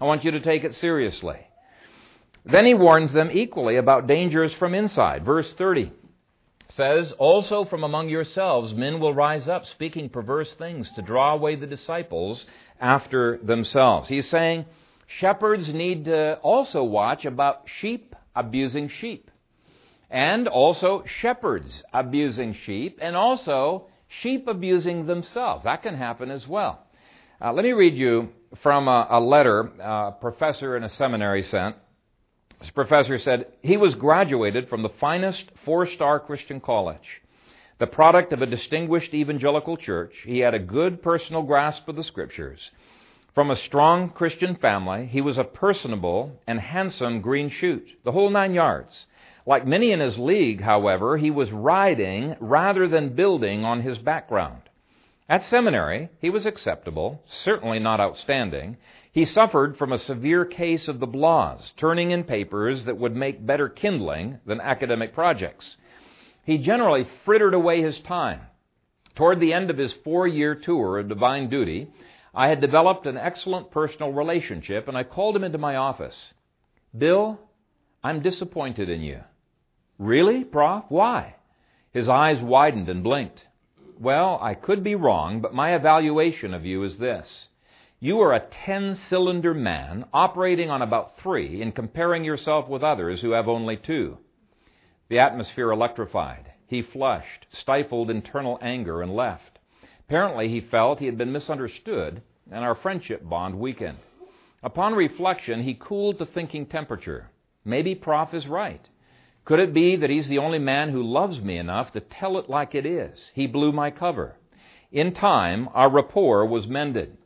[0.00, 1.38] I want you to take it seriously.
[2.44, 5.24] Then he warns them equally about dangers from inside.
[5.24, 5.90] Verse 30
[6.70, 11.56] says, Also from among yourselves men will rise up, speaking perverse things to draw away
[11.56, 12.46] the disciples
[12.80, 14.08] after themselves.
[14.08, 14.66] He's saying
[15.08, 19.30] shepherds need to also watch about sheep abusing sheep
[20.16, 25.64] and also shepherds abusing sheep, and also sheep abusing themselves.
[25.64, 26.86] That can happen as well.
[27.38, 28.30] Uh, let me read you
[28.62, 31.76] from a, a letter a professor in a seminary sent.
[32.60, 37.20] This professor said he was graduated from the finest four star Christian college.
[37.78, 42.04] The product of a distinguished evangelical church, he had a good personal grasp of the
[42.04, 42.70] scriptures.
[43.34, 48.30] From a strong Christian family, he was a personable and handsome green shoot, the whole
[48.30, 49.04] nine yards.
[49.46, 54.62] Like many in his league, however, he was riding rather than building on his background.
[55.28, 58.76] At seminary, he was acceptable, certainly not outstanding.
[59.12, 63.46] He suffered from a severe case of the blahs, turning in papers that would make
[63.46, 65.76] better kindling than academic projects.
[66.44, 68.40] He generally frittered away his time.
[69.14, 71.88] Toward the end of his four year tour of divine duty,
[72.34, 76.34] I had developed an excellent personal relationship, and I called him into my office.
[76.96, 77.40] Bill,
[78.04, 79.20] I'm disappointed in you.
[79.98, 80.84] Really, Prof?
[80.88, 81.36] Why?
[81.92, 83.46] His eyes widened and blinked.
[83.98, 87.48] Well, I could be wrong, but my evaluation of you is this.
[87.98, 93.22] You are a 10 cylinder man operating on about three and comparing yourself with others
[93.22, 94.18] who have only two.
[95.08, 96.52] The atmosphere electrified.
[96.66, 99.58] He flushed, stifled internal anger, and left.
[100.00, 103.98] Apparently, he felt he had been misunderstood, and our friendship bond weakened.
[104.62, 107.30] Upon reflection, he cooled to thinking temperature.
[107.64, 108.86] Maybe Prof is right.
[109.46, 112.50] Could it be that he's the only man who loves me enough to tell it
[112.50, 113.30] like it is?
[113.32, 114.34] He blew my cover.
[114.90, 117.16] In time, our rapport was mended.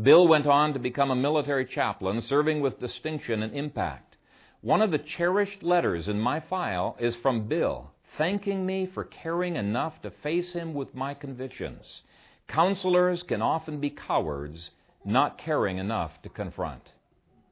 [0.00, 4.16] Bill went on to become a military chaplain, serving with distinction and impact.
[4.60, 9.56] One of the cherished letters in my file is from Bill, thanking me for caring
[9.56, 12.02] enough to face him with my convictions.
[12.46, 14.70] Counselors can often be cowards,
[15.04, 16.92] not caring enough to confront.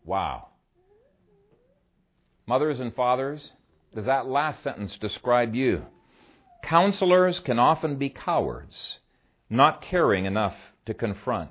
[0.05, 0.51] Wow.
[2.47, 3.51] Mothers and fathers,
[3.95, 5.85] does that last sentence describe you?
[6.63, 8.99] Counselors can often be cowards,
[9.51, 11.51] not caring enough to confront.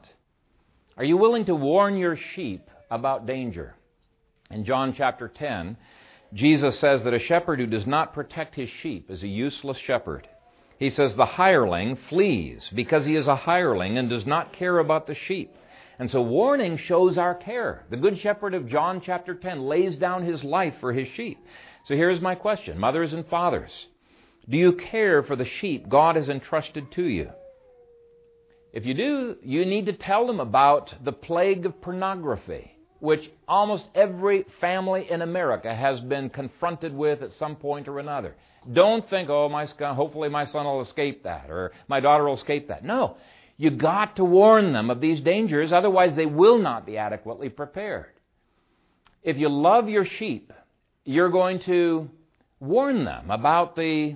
[0.97, 3.75] Are you willing to warn your sheep about danger?
[4.51, 5.77] In John chapter 10,
[6.33, 10.27] Jesus says that a shepherd who does not protect his sheep is a useless shepherd.
[10.79, 15.07] He says the hireling flees because he is a hireling and does not care about
[15.07, 15.55] the sheep.
[15.99, 17.85] And so warning shows our care.
[17.89, 21.39] The good shepherd of John chapter 10 lays down his life for his sheep.
[21.85, 23.71] So here's my question Mothers and fathers,
[24.49, 27.29] do you care for the sheep God has entrusted to you?
[28.71, 33.85] If you do, you need to tell them about the plague of pornography, which almost
[33.93, 38.35] every family in America has been confronted with at some point or another.
[38.71, 42.37] Don't think, oh, my son, hopefully my son will escape that, or my daughter will
[42.37, 42.83] escape that.
[42.83, 43.17] No.
[43.57, 48.13] You got to warn them of these dangers, otherwise they will not be adequately prepared.
[49.21, 50.51] If you love your sheep,
[51.05, 52.09] you're going to
[52.59, 54.15] warn them about the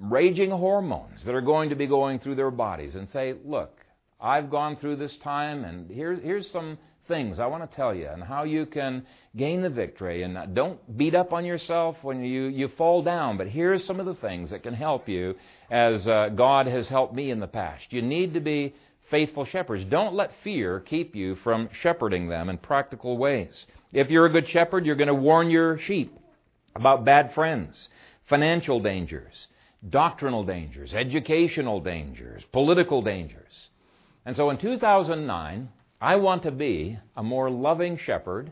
[0.00, 3.78] raging hormones that are going to be going through their bodies and say, look,
[4.20, 8.08] I've gone through this time and here, here's some things I want to tell you
[8.08, 10.22] and how you can gain the victory.
[10.22, 14.06] And don't beat up on yourself when you, you fall down, but here's some of
[14.06, 15.34] the things that can help you
[15.70, 17.84] as uh, God has helped me in the past.
[17.90, 18.74] You need to be
[19.12, 19.84] faithful shepherds.
[19.90, 23.66] Don't let fear keep you from shepherding them in practical ways.
[23.92, 26.18] If you're a good shepherd, you're going to warn your sheep
[26.74, 27.90] about bad friends,
[28.28, 29.46] financial dangers,
[29.88, 33.52] doctrinal dangers, educational dangers, political dangers.
[34.24, 35.68] And so in 2009,
[36.00, 38.50] I want to be a more loving shepherd.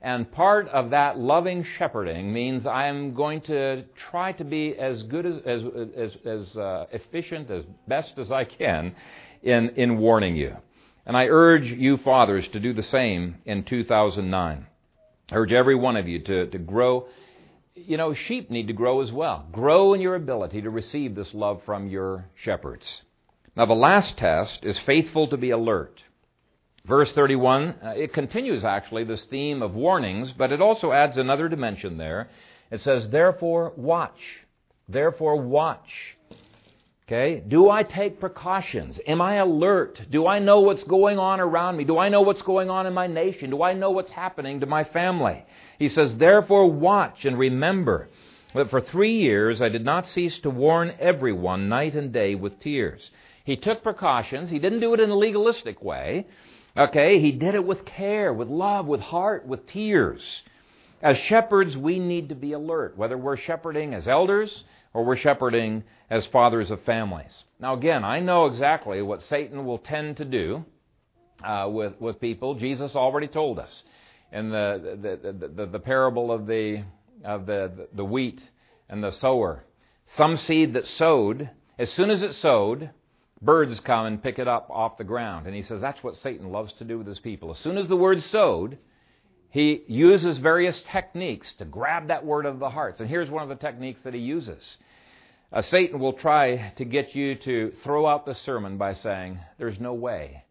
[0.00, 5.26] And part of that loving shepherding means I'm going to try to be as good
[5.26, 5.62] as, as,
[5.96, 8.94] as, as uh, efficient, as best as I can
[9.42, 10.56] in, in warning you.
[11.06, 14.66] And I urge you fathers to do the same in 2009.
[15.32, 17.06] I urge every one of you to, to grow.
[17.74, 19.46] You know, sheep need to grow as well.
[19.50, 23.02] Grow in your ability to receive this love from your shepherds.
[23.56, 26.02] Now, the last test is faithful to be alert.
[26.84, 31.48] Verse 31, uh, it continues actually this theme of warnings, but it also adds another
[31.48, 32.30] dimension there.
[32.70, 34.18] It says, Therefore, watch.
[34.88, 36.16] Therefore, watch.
[37.10, 37.42] Okay?
[37.46, 39.00] Do I take precautions?
[39.04, 40.00] Am I alert?
[40.12, 41.82] Do I know what's going on around me?
[41.82, 43.50] Do I know what's going on in my nation?
[43.50, 45.44] Do I know what's happening to my family?
[45.80, 48.08] He says, Therefore, watch and remember
[48.54, 52.60] that for three years I did not cease to warn everyone night and day with
[52.60, 53.10] tears.
[53.44, 54.48] He took precautions.
[54.48, 56.28] He didn't do it in a legalistic way.
[56.76, 57.18] Okay?
[57.18, 60.22] He did it with care, with love, with heart, with tears.
[61.02, 65.82] As shepherds, we need to be alert, whether we're shepherding as elders or we're shepherding
[66.10, 67.44] as fathers of families.
[67.58, 70.64] Now, again, I know exactly what Satan will tend to do
[71.42, 72.54] uh, with, with people.
[72.54, 73.82] Jesus already told us
[74.32, 76.84] in the, the, the, the, parable of, the,
[77.24, 78.42] of the, the wheat
[78.88, 79.64] and the sower.
[80.16, 82.90] Some seed that sowed, as soon as it sowed,
[83.40, 85.46] birds come and pick it up off the ground.
[85.46, 87.50] And he says that's what Satan loves to do with his people.
[87.50, 88.76] As soon as the word sowed,
[89.50, 93.00] he uses various techniques to grab that word of the hearts.
[93.00, 94.62] And here's one of the techniques that he uses.
[95.52, 99.80] Uh, Satan will try to get you to throw out the sermon by saying, There's
[99.80, 100.44] no way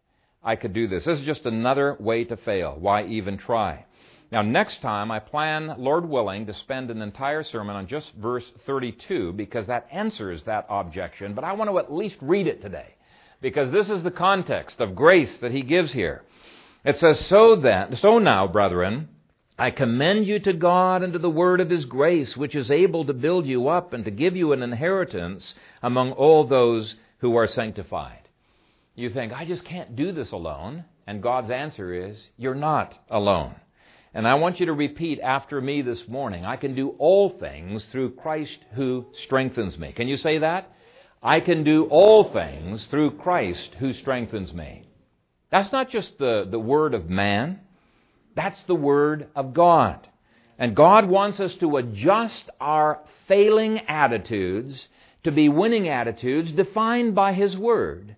[0.44, 1.04] I could do this.
[1.04, 2.76] This is just another way to fail.
[2.78, 3.86] Why even try?
[4.30, 8.44] Now, next time, I plan, Lord willing, to spend an entire sermon on just verse
[8.66, 12.94] 32 because that answers that objection, but I want to at least read it today
[13.40, 16.22] because this is the context of grace that he gives here.
[16.84, 19.08] It says, So then, so now, brethren,
[19.58, 23.04] I commend you to God and to the word of his grace, which is able
[23.04, 27.46] to build you up and to give you an inheritance among all those who are
[27.46, 28.28] sanctified.
[28.94, 30.84] You think, I just can't do this alone.
[31.06, 33.54] And God's answer is, You're not alone.
[34.14, 37.84] And I want you to repeat after me this morning I can do all things
[37.86, 39.92] through Christ who strengthens me.
[39.92, 40.72] Can you say that?
[41.22, 44.84] I can do all things through Christ who strengthens me.
[45.50, 47.60] That's not just the, the word of man.
[48.34, 50.08] That's the Word of God.
[50.58, 54.88] And God wants us to adjust our failing attitudes
[55.24, 58.16] to be winning attitudes defined by His Word.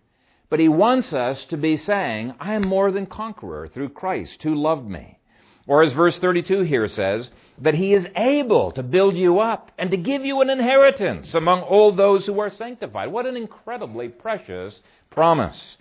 [0.51, 4.55] But He wants us to be saying, I am more than conqueror through Christ who
[4.55, 5.19] loved me.
[5.67, 9.91] Or as verse 32 here says, that He is able to build you up and
[9.91, 13.11] to give you an inheritance among all those who are sanctified.
[13.11, 14.81] What an incredibly precious
[15.11, 15.79] promise.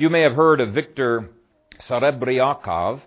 [0.00, 1.28] You may have heard of Victor
[1.78, 3.02] Serebriakoff.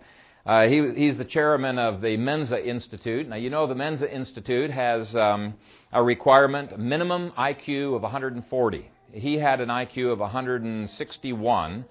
[0.45, 3.27] Uh, he, he's the chairman of the Mensa Institute.
[3.27, 5.55] Now, you know the Mensa Institute has um,
[5.91, 8.91] a requirement, a minimum IQ of 140.
[9.11, 11.85] He had an IQ of 161.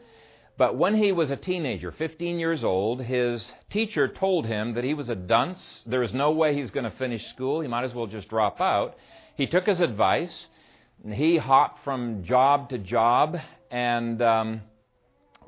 [0.56, 4.94] But when he was a teenager, 15 years old, his teacher told him that he
[4.94, 5.82] was a dunce.
[5.84, 7.60] There is no way he's going to finish school.
[7.60, 8.94] He might as well just drop out.
[9.34, 10.46] He took his advice.
[11.04, 13.36] He hopped from job to job
[13.68, 14.60] and um,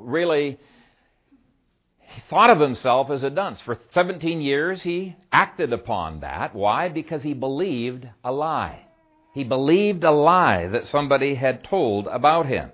[0.05, 0.59] really
[2.29, 3.61] thought of himself as a dunce.
[3.61, 6.55] For 17 years, he acted upon that.
[6.55, 6.89] Why?
[6.89, 8.87] Because he believed a lie.
[9.35, 12.71] He believed a lie that somebody had told about him.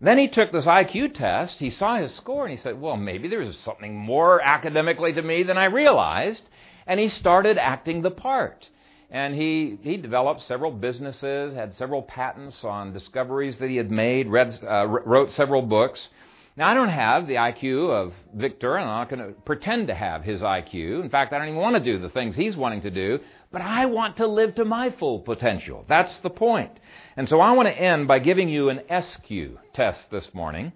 [0.00, 1.58] Then he took this IQ test.
[1.58, 5.42] He saw his score and he said, Well, maybe there's something more academically to me
[5.42, 6.48] than I realized.
[6.86, 8.68] And he started acting the part.
[9.10, 14.28] And he, he developed several businesses, had several patents on discoveries that he had made,
[14.28, 16.10] read, uh, wrote several books.
[16.58, 19.94] Now, I don't have the IQ of Victor, and I'm not going to pretend to
[19.94, 21.04] have his IQ.
[21.04, 23.20] In fact, I don't even want to do the things he's wanting to do,
[23.52, 25.84] but I want to live to my full potential.
[25.88, 26.72] That's the point.
[27.16, 29.30] And so I want to end by giving you an SQ
[29.72, 30.72] test this morning.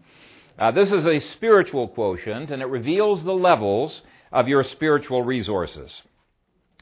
[0.56, 6.02] Uh, this is a spiritual quotient, and it reveals the levels of your spiritual resources.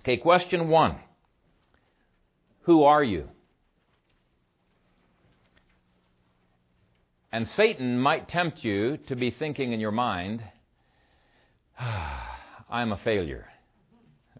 [0.01, 0.97] Okay, question one
[2.65, 3.31] Who are you?
[7.33, 10.43] And Satan might tempt you to be thinking in your mind,
[11.79, 12.27] ah,
[12.71, 13.49] I'm a failure.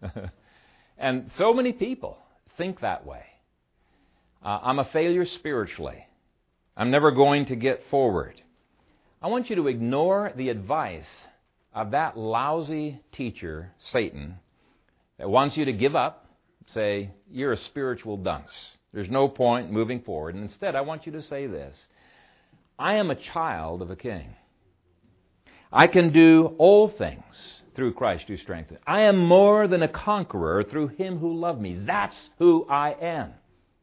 [0.97, 2.17] and so many people
[2.57, 3.23] think that way.
[4.43, 6.07] Uh, I'm a failure spiritually.
[6.75, 8.41] I'm never going to get forward.
[9.21, 11.07] I want you to ignore the advice
[11.73, 14.35] of that lousy teacher, Satan,
[15.17, 16.25] that wants you to give up,
[16.67, 18.51] say, You're a spiritual dunce.
[18.93, 20.35] There's no point moving forward.
[20.35, 21.77] And instead, I want you to say this
[22.77, 24.35] I am a child of a king.
[25.71, 28.79] I can do all things through Christ who strengthens.
[28.85, 31.77] I am more than a conqueror through him who loved me.
[31.85, 33.31] That's who I am.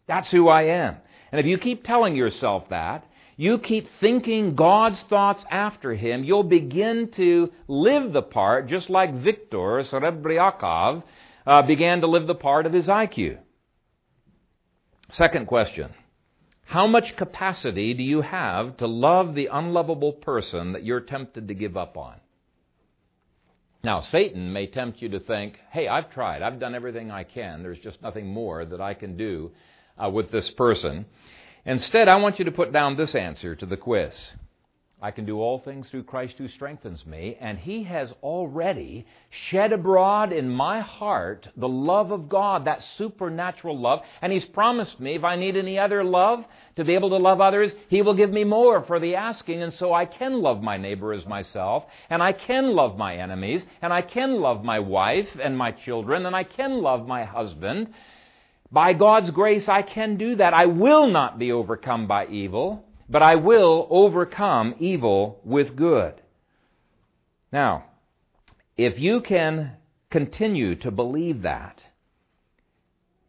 [0.07, 0.97] That's who I am.
[1.33, 3.05] And if you keep telling yourself that,
[3.37, 9.15] you keep thinking God's thoughts after him, you'll begin to live the part just like
[9.15, 11.05] Victor Serebriakoff
[11.47, 13.39] uh, began to live the part of his IQ.
[15.11, 15.95] Second question.
[16.69, 21.55] How much capacity do you have to love the unlovable person that you're tempted to
[21.55, 22.17] give up on?
[23.83, 26.43] Now, Satan may tempt you to think, hey, I've tried.
[26.43, 27.63] I've done everything I can.
[27.63, 29.53] There's just nothing more that I can do
[29.97, 31.07] uh, with this person.
[31.65, 34.13] Instead, I want you to put down this answer to the quiz.
[35.01, 39.73] I can do all things through Christ who strengthens me, and He has already shed
[39.73, 45.15] abroad in my heart the love of God, that supernatural love, and He's promised me
[45.15, 46.45] if I need any other love
[46.75, 49.73] to be able to love others, He will give me more for the asking, and
[49.73, 53.93] so I can love my neighbor as myself, and I can love my enemies, and
[53.93, 57.95] I can love my wife and my children, and I can love my husband.
[58.73, 60.55] By God's grace, I can do that.
[60.55, 66.15] I will not be overcome by evil but I will overcome evil with good.
[67.53, 67.85] Now,
[68.77, 69.73] if you can
[70.11, 71.83] continue to believe that,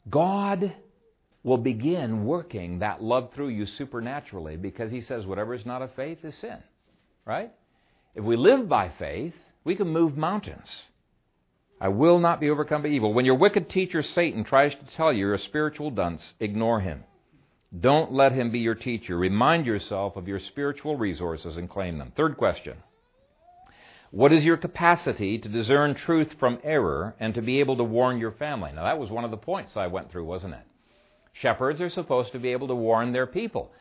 [0.09, 0.73] God
[1.43, 5.93] will begin working that love through you supernaturally because He says whatever is not of
[5.95, 6.57] faith is sin.
[7.25, 7.51] Right?
[8.15, 10.67] If we live by faith, we can move mountains.
[11.79, 13.13] I will not be overcome by evil.
[13.13, 17.03] When your wicked teacher Satan tries to tell you you're a spiritual dunce, ignore him.
[17.77, 19.15] Don't let him be your teacher.
[19.15, 22.11] Remind yourself of your spiritual resources and claim them.
[22.15, 22.77] Third question
[24.11, 28.17] What is your capacity to discern truth from error and to be able to warn
[28.17, 28.71] your family?
[28.73, 30.65] Now, that was one of the points I went through, wasn't it?
[31.33, 33.71] Shepherds are supposed to be able to warn their people.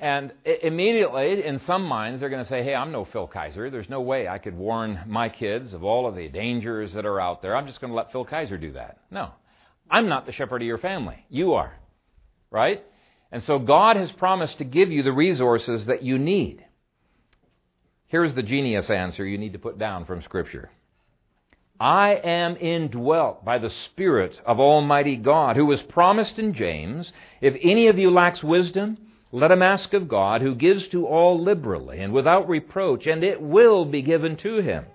[0.00, 3.70] And immediately, in some minds, they're going to say, Hey, I'm no Phil Kayser.
[3.70, 7.20] There's no way I could warn my kids of all of the dangers that are
[7.20, 7.54] out there.
[7.54, 8.98] I'm just going to let Phil Kayser do that.
[9.10, 9.32] No.
[9.90, 11.26] I'm not the shepherd of your family.
[11.28, 11.76] You are.
[12.50, 12.84] Right?
[13.30, 16.64] And so God has promised to give you the resources that you need.
[18.06, 20.70] Here's the genius answer you need to put down from Scripture.
[21.78, 27.54] I am indwelt by the Spirit of Almighty God, who was promised in James, If
[27.62, 28.96] any of you lacks wisdom,
[29.30, 33.40] let him ask of God, who gives to all liberally and without reproach, and it
[33.40, 34.86] will be given to him.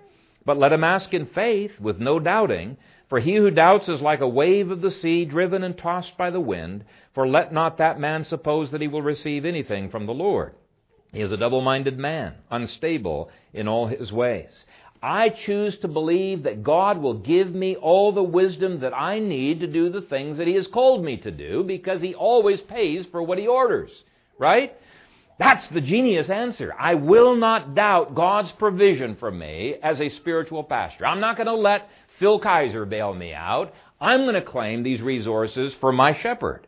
[0.43, 2.77] But let him ask in faith, with no doubting,
[3.09, 6.29] for he who doubts is like a wave of the sea, driven and tossed by
[6.29, 6.85] the wind.
[7.13, 10.53] For let not that man suppose that he will receive anything from the Lord.
[11.11, 14.65] He is a double minded man, unstable in all his ways.
[15.03, 19.59] I choose to believe that God will give me all the wisdom that I need
[19.59, 23.05] to do the things that He has called me to do because He always pays
[23.07, 23.91] for what He orders.
[24.39, 24.73] Right?
[25.37, 26.73] That's the genius answer.
[26.79, 31.05] I will not doubt God's provision for me as a spiritual pastor.
[31.05, 31.89] I'm not going to let
[32.19, 33.73] Phil Kayser bail me out.
[33.99, 36.67] I'm going to claim these resources for my shepherd,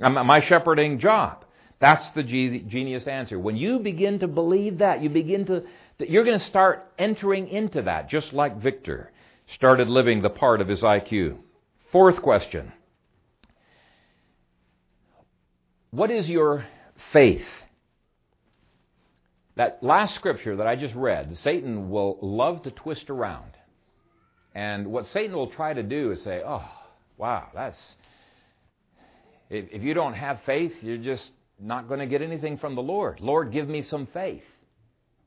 [0.00, 1.44] uh, my shepherding job.
[1.80, 3.38] That's the genius answer.
[3.38, 5.64] When you begin to believe that, you begin to,
[5.98, 9.12] that you're going to start entering into that, just like Victor
[9.54, 11.36] started living the part of his IQ.
[11.92, 12.72] Fourth question
[15.90, 16.66] What is your
[17.12, 17.46] faith?
[19.56, 23.52] That last scripture that I just read, Satan will love to twist around.
[24.54, 26.64] And what Satan will try to do is say, oh,
[27.16, 27.96] wow, that's.
[29.50, 31.28] If, if you don't have faith, you're just
[31.60, 33.20] not going to get anything from the Lord.
[33.20, 34.42] Lord, give me some faith.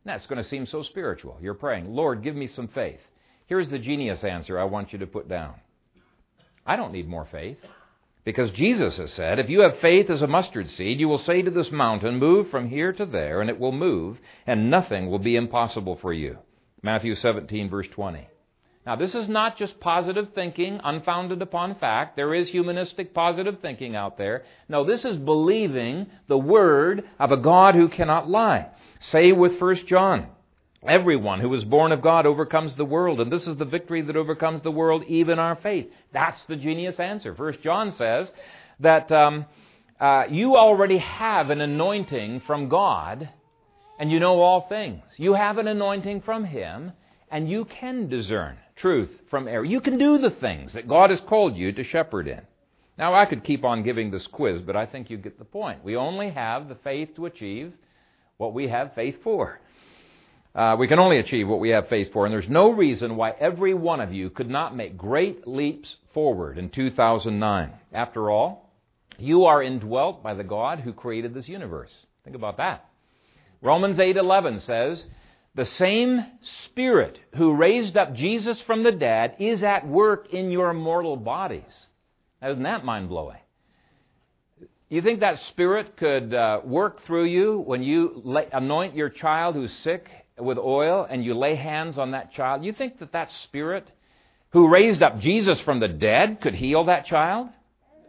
[0.05, 1.38] That's going to seem so spiritual.
[1.41, 2.99] You're praying, Lord, give me some faith.
[3.47, 5.55] Here's the genius answer I want you to put down
[6.65, 7.57] I don't need more faith.
[8.23, 11.41] Because Jesus has said, if you have faith as a mustard seed, you will say
[11.41, 15.19] to this mountain, Move from here to there, and it will move, and nothing will
[15.19, 16.38] be impossible for you.
[16.82, 18.28] Matthew 17, verse 20.
[18.88, 22.15] Now, this is not just positive thinking unfounded upon fact.
[22.15, 24.45] There is humanistic positive thinking out there.
[24.69, 28.67] No, this is believing the word of a God who cannot lie.
[29.01, 30.27] Say with 1 John,
[30.88, 34.15] Everyone who is born of God overcomes the world, and this is the victory that
[34.15, 35.88] overcomes the world, even our faith.
[36.13, 37.35] That's the genius answer.
[37.35, 38.31] First John says
[38.79, 39.47] that um,
[39.99, 43.27] uh, you already have an anointing from God,
[43.99, 45.03] and you know all things.
[45.17, 46.93] You have an anointing from Him,
[47.29, 49.65] and you can discern truth from error.
[49.65, 52.41] You can do the things that God has called you to shepherd in.
[52.97, 55.84] Now, I could keep on giving this quiz, but I think you get the point.
[55.84, 57.73] We only have the faith to achieve
[58.38, 59.59] what we have faith for.
[60.55, 63.32] Uh, we can only achieve what we have faith for, and there's no reason why
[63.39, 67.71] every one of you could not make great leaps forward in 2009.
[67.93, 68.71] After all,
[69.19, 71.93] you are indwelt by the God who created this universe.
[72.23, 72.86] Think about that.
[73.61, 75.05] Romans 8:11 says,
[75.58, 76.24] the same
[76.66, 81.88] Spirit who raised up Jesus from the dead is at work in your mortal bodies.
[82.39, 83.39] Now, isn't that mind blowing?
[84.88, 89.55] You think that Spirit could uh, work through you when you lay, anoint your child
[89.55, 92.64] who's sick with oil and you lay hands on that child?
[92.64, 93.88] You think that that Spirit
[94.51, 97.49] who raised up Jesus from the dead could heal that child?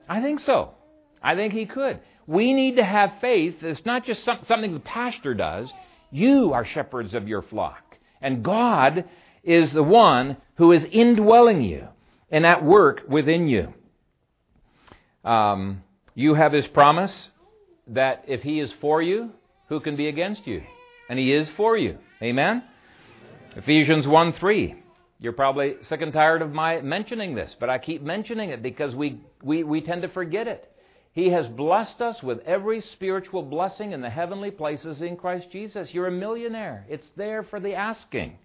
[0.07, 0.75] I think so.
[1.23, 2.01] I think he could.
[2.27, 3.63] We need to have faith.
[3.63, 5.73] It's not just something the pastor does.
[6.11, 7.97] You are shepherds of your flock.
[8.21, 9.05] And God
[9.45, 11.89] is the one who is indwelling you
[12.31, 13.73] and at work within you.
[15.25, 15.83] Um,
[16.15, 17.31] you have his promise
[17.89, 19.31] that if he is for you,
[19.69, 20.63] who can be against you?
[21.09, 21.99] And he is for you.
[22.23, 22.65] Amen?
[23.57, 24.75] Ephesians 1 3.
[25.21, 28.95] You're probably sick and tired of my mentioning this, but I keep mentioning it because
[28.95, 30.71] we, we, we tend to forget it.
[31.19, 35.93] He has blessed us with every spiritual blessing in the heavenly places in Christ Jesus.
[35.93, 36.87] You're a millionaire.
[36.89, 38.39] It's there for the asking.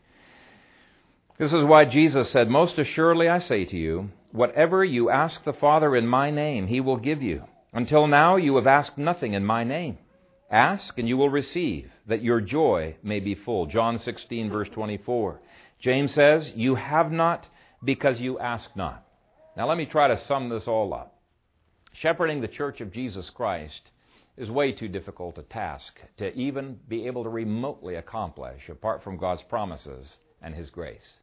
[1.37, 5.53] This is why Jesus said, Most assuredly I say to you, whatever you ask the
[5.53, 7.43] Father in my name, he will give you.
[7.73, 9.99] Until now you have asked nothing in my name.
[10.49, 13.67] Ask and you will receive, that your joy may be full.
[13.67, 15.39] John 16, verse 24.
[15.79, 17.47] James says, You have not
[17.83, 19.05] because you ask not.
[19.55, 21.12] Now let me try to sum this all up.
[21.93, 23.91] Shepherding the church of Jesus Christ
[24.35, 29.17] is way too difficult a task to even be able to remotely accomplish apart from
[29.17, 31.13] God's promises and His grace.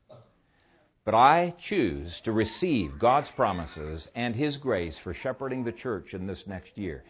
[1.05, 6.29] But I choose to receive God's promises and His grace for shepherding the church in
[6.29, 7.03] this next year.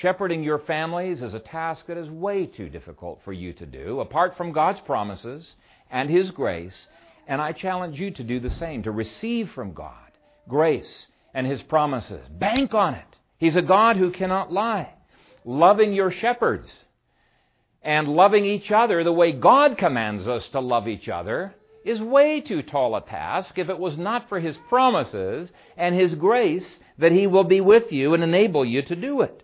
[0.00, 4.00] Shepherding your families is a task that is way too difficult for you to do,
[4.00, 5.54] apart from God's promises
[5.88, 6.88] and His grace.
[7.28, 10.10] And I challenge you to do the same, to receive from God
[10.48, 12.26] grace and his promises.
[12.30, 13.18] Bank on it.
[13.38, 14.94] He's a God who cannot lie.
[15.44, 16.84] Loving your shepherds
[17.82, 21.54] And loving each other the way God commands us to love each other
[21.84, 26.14] is way too tall a task if it was not for His promises and His
[26.14, 29.42] grace that He will be with you and enable you to do it.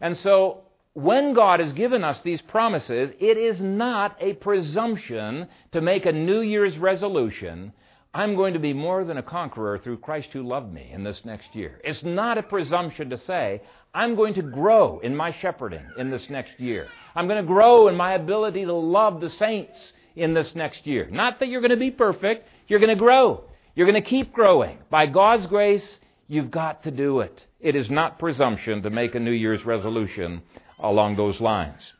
[0.00, 0.62] And so,
[0.94, 6.12] when God has given us these promises, it is not a presumption to make a
[6.12, 7.72] New Year's resolution.
[8.16, 11.26] I'm going to be more than a conqueror through Christ who loved me in this
[11.26, 11.78] next year.
[11.84, 13.60] It's not a presumption to say,
[13.92, 16.88] I'm going to grow in my shepherding in this next year.
[17.14, 21.06] I'm going to grow in my ability to love the saints in this next year.
[21.10, 23.44] Not that you're going to be perfect, you're going to grow.
[23.74, 24.78] You're going to keep growing.
[24.88, 27.44] By God's grace, you've got to do it.
[27.60, 30.40] It is not presumption to make a New Year's resolution
[30.78, 31.92] along those lines.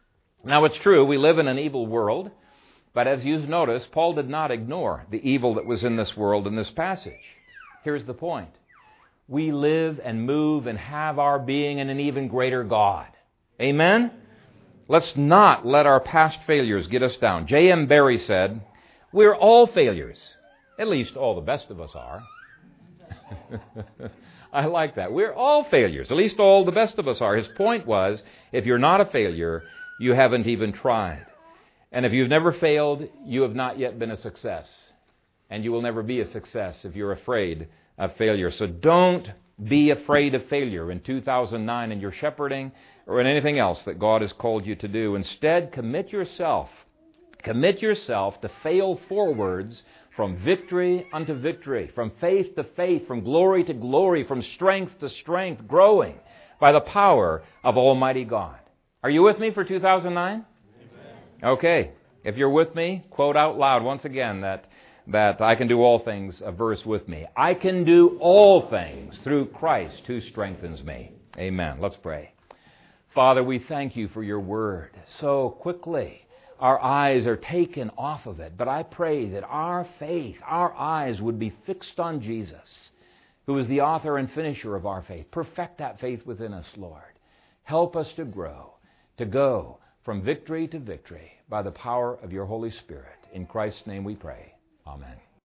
[0.42, 2.30] Now, it's true, we live in an evil world,
[2.96, 6.46] but as you've noticed, Paul did not ignore the evil that was in this world
[6.46, 7.12] in this passage.
[7.84, 8.48] Here's the point
[9.28, 13.08] we live and move and have our being in an even greater God.
[13.60, 14.12] Amen?
[14.88, 17.46] Let's not let our past failures get us down.
[17.46, 17.86] J.M.
[17.86, 18.62] Barrie said,
[19.12, 20.38] We're all failures.
[20.78, 22.22] At least all the best of us are.
[24.54, 25.12] I like that.
[25.12, 26.10] We're all failures.
[26.10, 27.36] At least all the best of us are.
[27.36, 28.22] His point was
[28.52, 29.64] if you're not a failure,
[30.00, 31.26] you haven't even tried.
[31.92, 34.68] And if you've never failed, you have not yet been a success.
[35.50, 37.68] And you will never be a success if you're afraid
[37.98, 38.50] of failure.
[38.50, 39.28] So don't
[39.62, 42.72] be afraid of failure in 2009 in your shepherding
[43.06, 45.14] or in anything else that God has called you to do.
[45.14, 46.68] Instead, commit yourself.
[47.42, 49.84] Commit yourself to fail forwards
[50.16, 55.08] from victory unto victory, from faith to faith, from glory to glory, from strength to
[55.08, 56.18] strength, growing
[56.58, 58.58] by the power of Almighty God.
[59.02, 60.44] Are you with me for 2009?
[61.42, 61.92] Okay.
[62.24, 64.66] If you're with me, quote out loud once again that,
[65.06, 67.26] that I can do all things, a verse with me.
[67.36, 71.12] I can do all things through Christ who strengthens me.
[71.38, 71.78] Amen.
[71.80, 72.32] Let's pray.
[73.14, 74.90] Father, we thank you for your word.
[75.06, 76.26] So quickly,
[76.58, 78.54] our eyes are taken off of it.
[78.56, 82.90] But I pray that our faith, our eyes would be fixed on Jesus,
[83.46, 85.30] who is the author and finisher of our faith.
[85.30, 87.02] Perfect that faith within us, Lord.
[87.62, 88.74] Help us to grow,
[89.18, 93.18] to go from victory to victory by the power of your Holy Spirit.
[93.32, 94.54] In Christ's name we pray.
[94.86, 95.16] Amen.